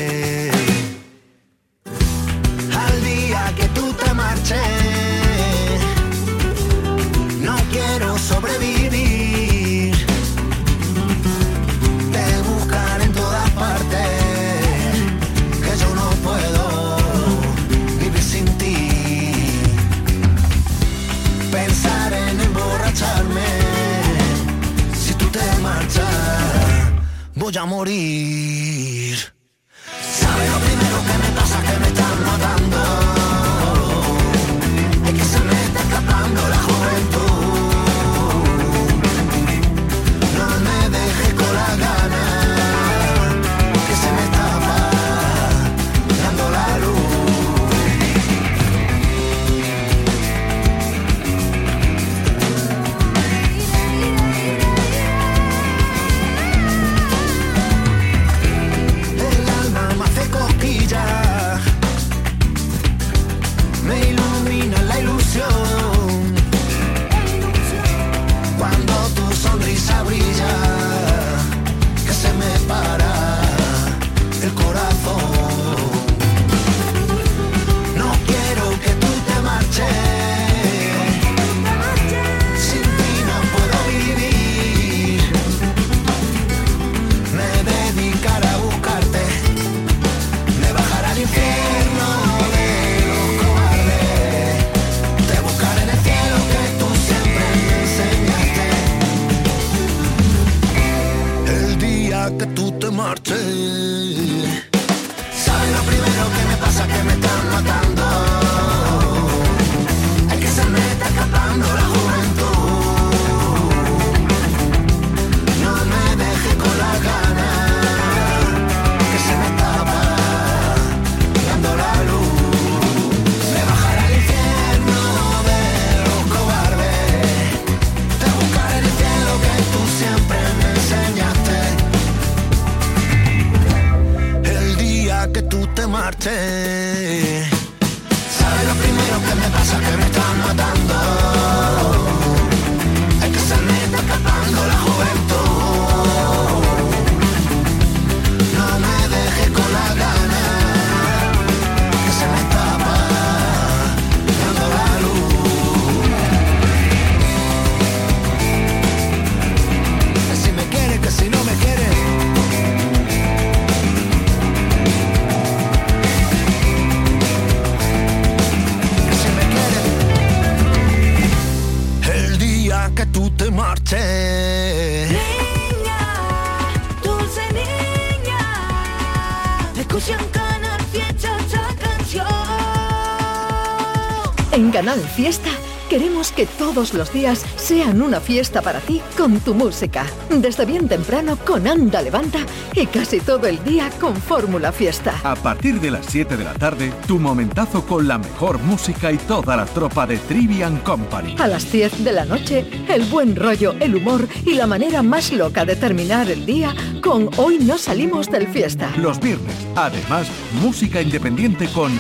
Canal 184.72 185.00
Fiesta 185.00 185.50
queremos 185.92 186.32
que 186.32 186.46
todos 186.46 186.94
los 186.94 187.12
días 187.12 187.46
sean 187.58 188.02
una 188.02 188.22
fiesta 188.22 188.62
para 188.62 188.80
ti 188.80 189.02
con 189.18 189.42
tu 189.42 189.54
música. 189.54 190.06
Desde 190.30 190.66
bien 190.66 190.88
temprano 190.88 191.38
con 191.46 191.68
Anda 191.68 192.02
Levanta 192.02 192.46
y 192.74 192.86
casi 192.86 193.20
todo 193.20 193.46
el 193.48 193.62
día 193.66 193.90
con 194.00 194.16
Fórmula 194.16 194.72
Fiesta. 194.72 195.20
A 195.26 195.36
partir 195.36 195.82
de 195.82 195.92
las 195.92 196.06
7 196.06 196.38
de 196.38 196.46
la 196.46 196.54
tarde, 196.54 196.94
tu 197.08 197.20
momentazo 197.20 197.86
con 197.86 198.08
la 198.08 198.18
mejor 198.18 198.60
música 198.60 199.12
y 199.12 199.18
toda 199.18 199.58
la 199.58 199.66
tropa 199.66 200.08
de 200.08 200.18
Trivian 200.18 200.78
Company. 200.78 201.36
A 201.38 201.48
las 201.48 201.70
10 201.70 202.06
de 202.06 202.14
la 202.14 202.24
noche, 202.24 202.66
el 202.88 203.04
buen 203.08 203.36
rollo, 203.36 203.76
el 203.82 203.98
humor 203.98 204.30
y 204.46 204.54
la 204.54 204.68
manera 204.68 205.04
más 205.04 205.34
loca 205.34 205.66
de 205.66 205.76
terminar 205.76 206.32
el 206.32 206.46
día 206.46 206.74
con 207.04 207.30
Hoy 207.36 207.58
no 207.60 207.78
salimos 207.78 208.32
del 208.32 208.48
fiesta. 208.48 208.94
Los 208.96 209.20
viernes, 209.20 209.56
además, 209.76 210.32
música 210.62 211.02
independiente 211.02 211.68
con 211.74 211.92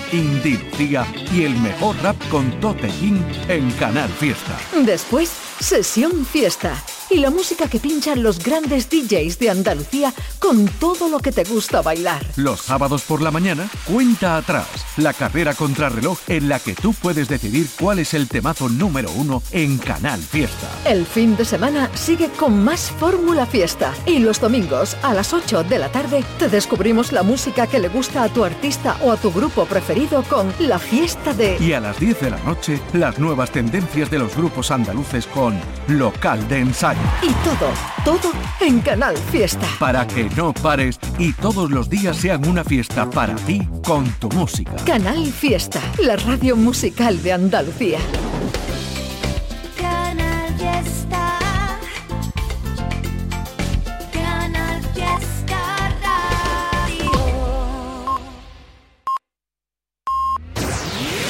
Lucía 0.81 1.05
y 1.33 1.43
el 1.43 1.55
mejor 1.59 1.95
rap 2.01 2.15
con 2.29 2.49
Tote 2.59 2.87
King 2.99 3.21
en 3.47 3.71
Canal 3.82 4.11
Fiesta. 4.11 4.59
Después, 4.86 5.32
sesión 5.62 6.26
fiesta. 6.26 6.84
Y 7.09 7.18
la 7.18 7.30
música 7.30 7.68
que 7.68 7.80
pinchan 7.80 8.24
los 8.24 8.39
grandes 8.39 8.89
DJs 8.89 9.38
de 9.38 9.49
Andalucía 9.49 10.14
con 10.39 10.66
todo 10.66 11.09
lo 11.09 11.20
que 11.20 11.32
te 11.32 11.43
gusta 11.43 11.82
bailar. 11.82 12.26
Los 12.38 12.62
sábados 12.62 13.01
por 13.01 13.22
la 13.22 13.32
mañana, 13.32 13.70
cuenta 13.86 14.38
atrás, 14.38 14.68
la 14.97 15.14
carrera 15.14 15.53
contrarreloj 15.53 16.18
en 16.28 16.47
la 16.47 16.59
que 16.59 16.74
tú 16.74 16.93
puedes 16.93 17.28
decidir 17.28 17.68
cuál 17.80 17.99
es 17.99 18.14
el 18.14 18.28
temazo 18.28 18.70
número 18.70 19.12
uno 19.12 19.43
en 19.51 19.78
Canal 19.78 20.22
Fiesta. 20.22 20.70
El 20.86 21.05
fin 21.05 21.36
de 21.36 21.43
semana 21.43 21.91
sigue 21.95 22.30
con 22.30 22.64
más 22.64 22.91
Fórmula 22.99 23.45
Fiesta. 23.45 23.93
Y 24.05 24.20
los 24.20 24.39
domingos 24.39 24.95
a 25.03 25.14
las 25.14 25.34
8 25.34 25.64
de 25.64 25.80
la 25.80 25.91
tarde 25.91 26.24
te 26.39 26.47
descubrimos 26.47 27.12
la 27.12 27.24
música 27.24 27.68
que 27.68 27.80
le 27.80 27.89
gusta 27.89 28.24
a 28.24 28.30
tu 28.30 28.45
artista 28.45 28.97
o 29.03 29.12
a 29.12 29.18
tu 29.18 29.32
grupo 29.32 29.66
preferido 29.66 30.24
con 30.24 30.53
La 30.59 30.80
Fiesta 30.80 31.34
de... 31.34 31.57
Y 31.59 31.74
a 31.74 31.82
las 31.82 31.99
10 31.99 32.22
de 32.22 32.30
la 32.32 32.39
noche, 32.39 32.82
las 32.93 33.20
nuevas 33.20 33.51
tendencias 33.51 34.09
de 34.09 34.20
los 34.20 34.36
grupos 34.36 34.72
andaluces 34.72 35.28
con 35.51 35.97
Local 35.97 36.47
de 36.47 36.59
Ensayo. 36.59 36.99
Y 37.21 37.31
todo, 37.43 37.71
todo 38.05 38.31
en 38.59 38.79
Canal 38.81 39.17
Fiesta. 39.17 39.67
Para 39.79 40.07
que 40.07 40.29
no 40.35 40.53
pares 40.53 40.99
y 41.17 41.33
todos 41.33 41.69
los 41.71 41.89
días 41.89 42.17
sean 42.17 42.47
una 42.47 42.63
fiesta 42.63 43.09
para 43.09 43.35
ti 43.35 43.67
con 43.85 44.05
tu 44.19 44.29
música. 44.29 44.75
Canal 44.85 45.25
Fiesta, 45.25 45.81
la 45.99 46.15
radio 46.15 46.55
musical 46.55 47.21
de 47.23 47.33
Andalucía. 47.33 47.99